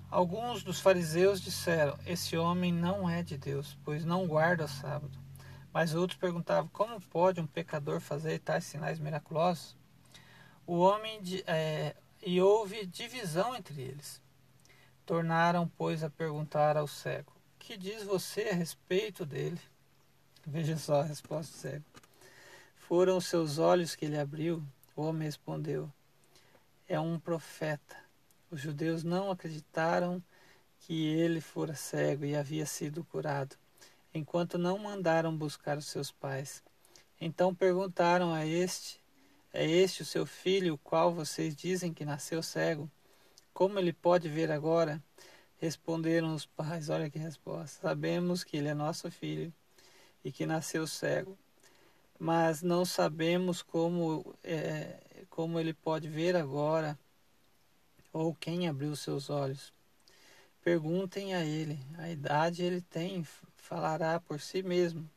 Alguns 0.09 0.63
dos 0.63 0.81
fariseus 0.81 1.41
disseram: 1.41 1.99
Esse 2.07 2.37
homem 2.37 2.73
não 2.73 3.11
é 3.11 3.25
de 3.25 3.37
Deus, 3.37 3.77
pois 3.85 4.05
não 4.05 4.27
guarda 4.27 4.65
o 4.65 4.69
sábado. 4.69 5.28
Mas 5.73 5.95
outros 5.95 6.19
perguntavam: 6.19 6.69
como 6.73 7.01
pode 7.01 7.41
um 7.41 7.47
pecador 7.47 8.01
fazer 8.01 8.39
tais 8.41 8.65
sinais 8.65 8.99
miraculosos? 8.99 9.77
O 10.67 10.79
homem 10.79 11.21
é, 11.47 11.95
e 12.25 12.41
houve 12.41 12.87
divisão 12.87 13.55
entre 13.55 13.81
eles. 13.83 14.21
Tornaram, 15.07 15.71
pois, 15.77 16.03
a 16.03 16.11
perguntar 16.11 16.77
ao 16.77 16.87
cego: 16.87 17.33
Que 17.59 17.77
diz 17.77 18.03
você 18.03 18.49
a 18.51 18.55
respeito 18.55 19.25
dele? 19.25 19.61
Veja 20.47 20.77
só 20.77 21.01
a 21.01 21.05
resposta 21.05 21.53
do 21.53 21.59
cego. 21.59 21.85
Foram 22.77 23.19
os 23.19 23.27
seus 23.27 23.59
olhos 23.59 23.95
que 23.95 24.07
ele 24.07 24.19
abriu? 24.19 24.63
O 24.97 25.03
homem 25.03 25.25
respondeu: 25.25 25.91
É 26.89 26.99
um 26.99 27.19
profeta. 27.19 27.97
Os 28.51 28.61
judeus 28.61 29.05
não 29.05 29.31
acreditaram 29.31 30.23
que 30.81 31.07
ele 31.07 31.41
fora 31.41 31.75
cego 31.75 32.25
e 32.25 32.35
havia 32.35 32.65
sido 32.65 33.05
curado 33.05 33.57
enquanto 34.13 34.59
não 34.59 34.79
mandaram 34.79 35.37
buscar 35.37 35.79
os 35.79 35.87
seus 35.87 36.11
pais. 36.11 36.63
Então 37.21 37.55
perguntaram 37.55 38.33
a 38.33 38.47
este: 38.47 39.01
É 39.53 39.67
este 39.67 40.03
o 40.03 40.07
seu 40.07 40.27
filho, 40.27 40.75
o 40.75 40.79
qual 40.79 41.13
vocês 41.13 41.55
dizem 41.57 41.93
que 41.93 42.05
nasceu 42.05 42.43
cego? 42.43 42.91
Como 43.53 43.79
ele 43.79 43.93
pode 43.93 44.29
ver 44.29 44.51
agora? 44.51 45.03
Responderam 45.59 46.35
os 46.35 46.47
pais: 46.47 46.89
Olha 46.89 47.11
que 47.11 47.19
resposta. 47.19 47.81
Sabemos 47.83 48.45
que 48.45 48.57
ele 48.57 48.69
é 48.69 48.75
nosso 48.75 49.11
filho 49.11 49.53
e 50.25 50.33
que 50.33 50.47
nasceu 50.47 50.87
cego, 50.87 51.39
mas 52.19 52.63
não 52.63 52.85
sabemos 52.85 53.63
como, 53.63 54.35
é, 54.45 54.99
como 55.31 55.59
ele 55.59 55.73
pode 55.73 56.09
ver 56.09 56.37
agora 56.37 56.99
ou 58.13 58.35
quem 58.35 58.69
abriu 58.69 58.95
seus 58.97 59.31
olhos. 59.31 59.73
Perguntem 60.63 61.35
a 61.35 61.45
ele, 61.45 61.79
a 61.97 62.11
idade 62.11 62.63
ele 62.63 62.81
tem, 62.81 63.27
falará 63.69 64.19
por 64.19 64.41
si 64.41 64.63
mesmo. 64.63 65.09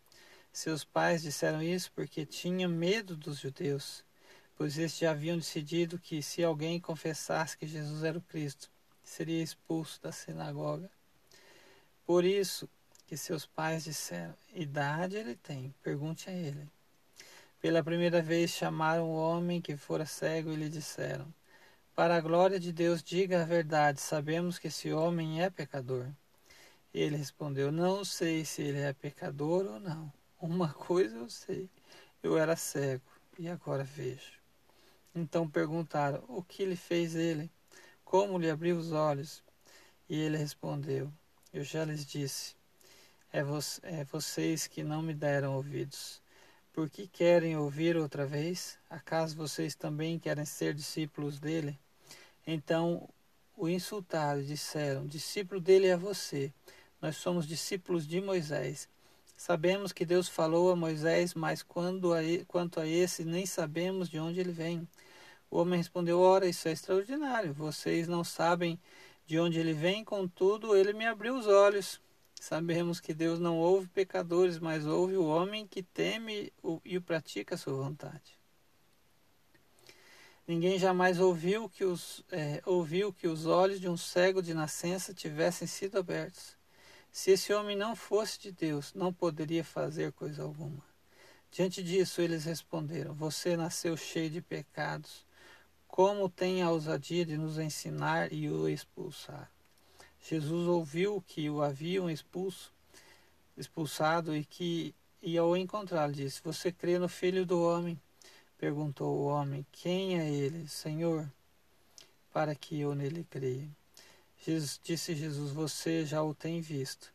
Seus 0.52 0.84
pais 0.84 1.22
disseram 1.22 1.64
isso 1.64 1.90
porque 1.96 2.26
tinham 2.26 2.70
medo 2.70 3.16
dos 3.16 3.40
judeus, 3.40 4.04
pois 4.58 4.78
estes 4.78 5.00
já 5.00 5.12
haviam 5.12 5.38
decidido 5.38 5.98
que 5.98 6.22
se 6.22 6.44
alguém 6.44 6.78
confessasse 6.78 7.58
que 7.58 7.66
Jesus 7.66 8.04
era 8.04 8.18
o 8.18 8.22
Cristo, 8.22 8.70
seria 9.02 9.42
expulso 9.42 10.02
da 10.02 10.12
sinagoga. 10.12 10.90
Por 12.06 12.26
isso 12.26 12.68
que 13.08 13.16
seus 13.16 13.46
pais 13.46 13.86
disseram: 13.86 14.36
Idade 14.54 15.16
ele 15.16 15.36
tem, 15.36 15.74
pergunte 15.82 16.30
a 16.30 16.34
ele. 16.34 16.68
Pela 17.62 17.82
primeira 17.82 18.22
vez 18.22 18.52
chamaram 18.52 19.10
o 19.10 19.16
homem 19.16 19.62
que 19.62 19.78
fora 19.78 20.06
cego 20.06 20.52
e 20.52 20.58
lhe 20.58 20.68
disseram: 20.68 21.34
Para 21.96 22.18
a 22.18 22.22
glória 22.22 22.60
de 22.60 22.74
Deus, 22.74 23.02
diga 23.02 23.44
a 23.44 23.46
verdade, 23.46 24.02
sabemos 24.02 24.60
que 24.60 24.68
esse 24.68 24.92
homem 24.92 25.42
é 25.42 25.50
pecador. 25.50 26.12
Ele 26.94 27.16
respondeu: 27.16 27.72
Não 27.72 28.04
sei 28.04 28.44
se 28.44 28.62
ele 28.62 28.80
é 28.80 28.92
pecador 28.92 29.66
ou 29.66 29.80
não. 29.80 30.12
Uma 30.40 30.72
coisa 30.74 31.18
eu 31.18 31.30
sei: 31.30 31.70
eu 32.22 32.38
era 32.38 32.56
cego 32.56 33.04
e 33.40 33.48
agora 33.48 33.84
vejo. 33.84 34.40
Então 35.16 35.50
perguntaram: 35.50 36.24
O 36.28 36.44
que 36.44 36.66
lhe 36.66 36.76
fez 36.76 37.16
ele? 37.16 37.50
Como 38.04 38.38
lhe 38.38 38.50
abriu 38.50 38.78
os 38.78 38.92
olhos? 38.92 39.42
E 40.10 40.20
ele 40.20 40.38
respondeu: 40.38 41.12
Eu 41.54 41.64
já 41.64 41.86
lhes 41.86 42.06
disse. 42.06 42.56
É, 43.34 43.42
vo 43.42 43.60
é 43.84 44.04
vocês 44.04 44.68
que 44.68 44.84
não 44.84 45.02
me 45.02 45.14
deram 45.14 45.56
ouvidos. 45.56 46.22
Por 46.74 46.90
que 46.90 47.08
querem 47.08 47.56
ouvir 47.56 47.96
outra 47.96 48.26
vez? 48.26 48.78
Acaso 48.90 49.36
vocês 49.38 49.76
também 49.76 50.20
querem 50.20 50.44
ser 50.44 50.74
discípulos 50.74 51.40
dele? 51.40 51.80
Então 52.46 53.08
o 53.56 53.70
insultaram 53.70 54.42
e 54.42 54.46
disseram: 54.46 55.08
Discípulo 55.08 55.62
dele 55.62 55.88
é 55.88 55.96
você 55.96 56.54
Nós 57.02 57.18
somos 57.18 57.48
discípulos 57.48 58.08
de 58.08 58.22
Moisés. 58.22 58.88
Sabemos 59.36 59.92
que 59.92 60.06
Deus 60.06 60.30
falou 60.30 60.70
a 60.70 60.76
Moisés, 60.76 61.34
mas 61.34 61.64
quando 61.64 62.14
a, 62.14 62.20
quanto 62.48 62.80
a 62.80 62.88
esse, 62.88 63.26
nem 63.26 63.46
sabemos 63.46 64.08
de 64.08 64.20
onde 64.20 64.40
ele 64.40 64.52
vem. 64.52 64.88
O 65.50 65.58
homem 65.58 65.78
respondeu: 65.78 66.20
Ora, 66.20 66.48
isso 66.48 66.68
é 66.68 66.72
extraordinário. 66.72 67.54
Vocês 67.54 68.08
não 68.08 68.24
sabem 68.24 68.80
de 69.26 69.40
onde 69.40 69.60
ele 69.60 69.74
vem, 69.74 70.04
contudo, 70.04 70.76
ele 70.76 70.94
me 70.94 71.08
abriu 71.08 71.36
os 71.36 71.48
olhos. 71.48 72.00
Sabemos 72.40 73.00
que 73.00 73.14
Deus 73.14 73.40
não 73.40 73.58
ouve 73.58 73.88
pecadores, 73.88 74.60
mas 74.60 74.86
ouve 74.86 75.16
o 75.16 75.26
homem 75.26 75.66
que 75.66 75.82
teme 75.82 76.52
e 76.84 76.98
o 76.98 77.02
pratica 77.02 77.56
a 77.56 77.58
sua 77.58 77.74
vontade. 77.74 78.40
Ninguém 80.48 80.78
jamais 80.78 81.20
ouviu 81.20 81.70
que, 81.70 81.86
os, 81.86 82.24
é, 82.32 82.62
ouviu 82.66 83.14
que 83.14 83.28
os 83.28 83.46
olhos 83.46 83.80
de 83.80 83.88
um 83.88 83.96
cego 83.96 84.42
de 84.42 84.54
nascença 84.54 85.14
tivessem 85.14 85.68
sido 85.68 85.98
abertos. 85.98 86.61
Se 87.12 87.32
esse 87.32 87.54
homem 87.54 87.76
não 87.76 87.96
fosse 87.96 88.40
de 88.40 88.52
Deus, 88.52 88.94
não 88.94 89.12
poderia 89.12 89.64
fazer 89.64 90.14
coisa 90.14 90.44
alguma. 90.44 90.82
Diante 91.52 91.84
disso, 91.84 92.22
eles 92.22 92.46
responderam: 92.46 93.14
Você 93.14 93.58
nasceu 93.58 93.98
cheio 93.98 94.30
de 94.30 94.42
pecados. 94.42 95.26
Como 95.88 96.30
tem 96.30 96.62
a 96.62 96.72
ousadia 96.72 97.26
de 97.26 97.38
nos 97.38 97.60
ensinar 97.60 98.32
e 98.32 98.50
o 98.50 98.70
expulsar? 98.70 99.52
Jesus 100.22 100.68
ouviu 100.68 101.22
que 101.28 101.50
o 101.50 101.62
haviam 101.62 102.10
expulso, 102.10 102.72
expulsado 103.58 104.34
e 104.34 104.46
que 104.46 104.96
e 105.22 105.38
ao 105.38 105.58
encontrá-lo 105.58 106.14
disse: 106.14 106.42
Você 106.44 106.72
crê 106.72 106.98
no 106.98 107.10
Filho 107.10 107.46
do 107.46 107.62
Homem? 107.62 108.00
Perguntou 108.58 109.18
o 109.18 109.26
homem: 109.26 109.66
Quem 109.72 110.18
é 110.18 110.30
ele, 110.30 110.68
Senhor? 110.70 111.30
Para 112.32 112.56
que 112.56 112.80
eu 112.80 112.96
nele 112.96 113.26
creia. 113.30 113.70
Jesus, 114.44 114.80
disse 114.84 115.16
Jesus: 115.16 115.52
Você 115.52 116.04
já 116.04 116.24
o 116.24 116.34
tem 116.34 116.62
visto. 116.62 117.14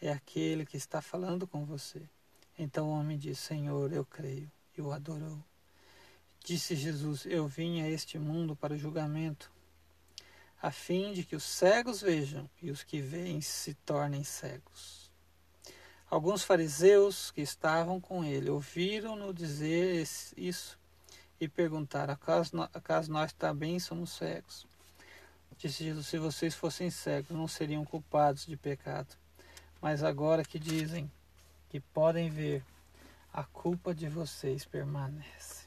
É 0.00 0.10
aquele 0.10 0.66
que 0.66 0.76
está 0.76 1.00
falando 1.00 1.46
com 1.46 1.64
você. 1.64 2.02
Então 2.58 2.88
o 2.88 2.92
homem 2.92 3.16
disse: 3.16 3.42
Senhor, 3.42 3.92
eu 3.92 4.04
creio. 4.04 4.50
E 4.76 4.82
o 4.82 4.92
adorou. 4.92 5.42
Disse 6.44 6.76
Jesus: 6.76 7.24
Eu 7.24 7.48
vim 7.48 7.80
a 7.80 7.88
este 7.88 8.18
mundo 8.18 8.54
para 8.54 8.74
o 8.74 8.78
julgamento, 8.78 9.50
a 10.60 10.70
fim 10.70 11.14
de 11.14 11.24
que 11.24 11.34
os 11.34 11.44
cegos 11.44 12.02
vejam 12.02 12.48
e 12.60 12.70
os 12.70 12.82
que 12.82 13.00
veem 13.00 13.40
se 13.40 13.72
tornem 13.72 14.22
cegos. 14.22 15.10
Alguns 16.10 16.44
fariseus 16.44 17.30
que 17.30 17.40
estavam 17.40 17.98
com 18.00 18.22
ele 18.22 18.50
ouviram-no 18.50 19.32
dizer 19.32 20.06
isso 20.36 20.78
e 21.40 21.48
perguntaram: 21.48 22.12
acaso, 22.12 23.10
nós 23.10 23.32
também 23.32 23.80
somos 23.80 24.10
cegos? 24.10 24.66
Disse 25.56 25.84
Jesus: 25.84 26.06
Se 26.06 26.18
vocês 26.18 26.54
fossem 26.54 26.90
cegos, 26.90 27.30
não 27.30 27.48
seriam 27.48 27.84
culpados 27.84 28.46
de 28.46 28.56
pecado. 28.56 29.14
Mas 29.80 30.02
agora 30.02 30.44
que 30.44 30.58
dizem 30.58 31.10
que 31.68 31.80
podem 31.80 32.30
ver, 32.30 32.64
a 33.32 33.44
culpa 33.44 33.94
de 33.94 34.08
vocês 34.08 34.64
permanece. 34.64 35.66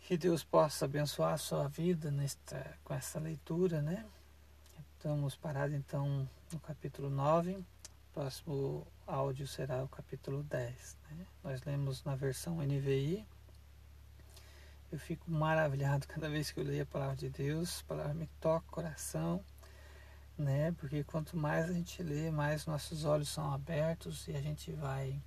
Que 0.00 0.16
Deus 0.16 0.42
possa 0.42 0.86
abençoar 0.86 1.34
a 1.34 1.38
sua 1.38 1.68
vida 1.68 2.10
nesta, 2.10 2.76
com 2.82 2.92
essa 2.92 3.20
leitura, 3.20 3.80
né? 3.80 4.04
Estamos 4.96 5.36
parados 5.36 5.76
então 5.76 6.28
no 6.52 6.58
capítulo 6.58 7.08
9. 7.08 7.52
O 7.52 7.64
próximo 8.12 8.86
áudio 9.06 9.46
será 9.46 9.84
o 9.84 9.88
capítulo 9.88 10.42
10. 10.42 10.96
Né? 11.10 11.26
Nós 11.44 11.62
lemos 11.62 12.02
na 12.04 12.16
versão 12.16 12.56
NVI. 12.56 13.24
Eu 14.92 14.98
fico 14.98 15.30
maravilhado 15.30 16.06
cada 16.08 16.28
vez 16.28 16.50
que 16.50 16.58
eu 16.58 16.64
leio 16.64 16.82
a 16.82 16.86
palavra 16.86 17.16
de 17.16 17.30
Deus. 17.30 17.80
A 17.80 17.88
palavra 17.88 18.14
me 18.14 18.26
toca 18.40 18.66
o 18.66 18.72
coração, 18.72 19.44
né? 20.36 20.72
Porque 20.72 21.04
quanto 21.04 21.36
mais 21.36 21.70
a 21.70 21.72
gente 21.72 22.02
lê, 22.02 22.30
mais 22.30 22.66
nossos 22.66 23.04
olhos 23.04 23.28
são 23.28 23.52
abertos 23.52 24.26
e 24.26 24.34
a 24.34 24.40
gente 24.40 24.72
vai 24.72 25.20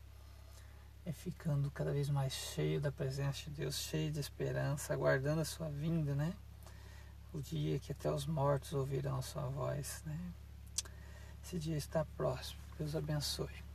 é 1.05 1.11
ficando 1.11 1.69
cada 1.71 1.91
vez 1.91 2.09
mais 2.09 2.31
cheio 2.31 2.79
da 2.79 2.91
presença 2.91 3.43
de 3.43 3.49
Deus, 3.51 3.75
cheio 3.75 4.11
de 4.11 4.19
esperança, 4.19 4.93
aguardando 4.93 5.41
a 5.41 5.45
sua 5.45 5.69
vinda, 5.69 6.15
né? 6.15 6.33
O 7.33 7.41
dia 7.41 7.79
que 7.79 7.91
até 7.91 8.11
os 8.11 8.25
mortos 8.25 8.73
ouvirão 8.73 9.17
a 9.17 9.21
sua 9.21 9.47
voz, 9.47 10.01
né? 10.05 10.17
Esse 11.43 11.59
dia 11.59 11.75
está 11.75 12.05
próximo. 12.15 12.61
Deus 12.77 12.95
abençoe. 12.95 13.72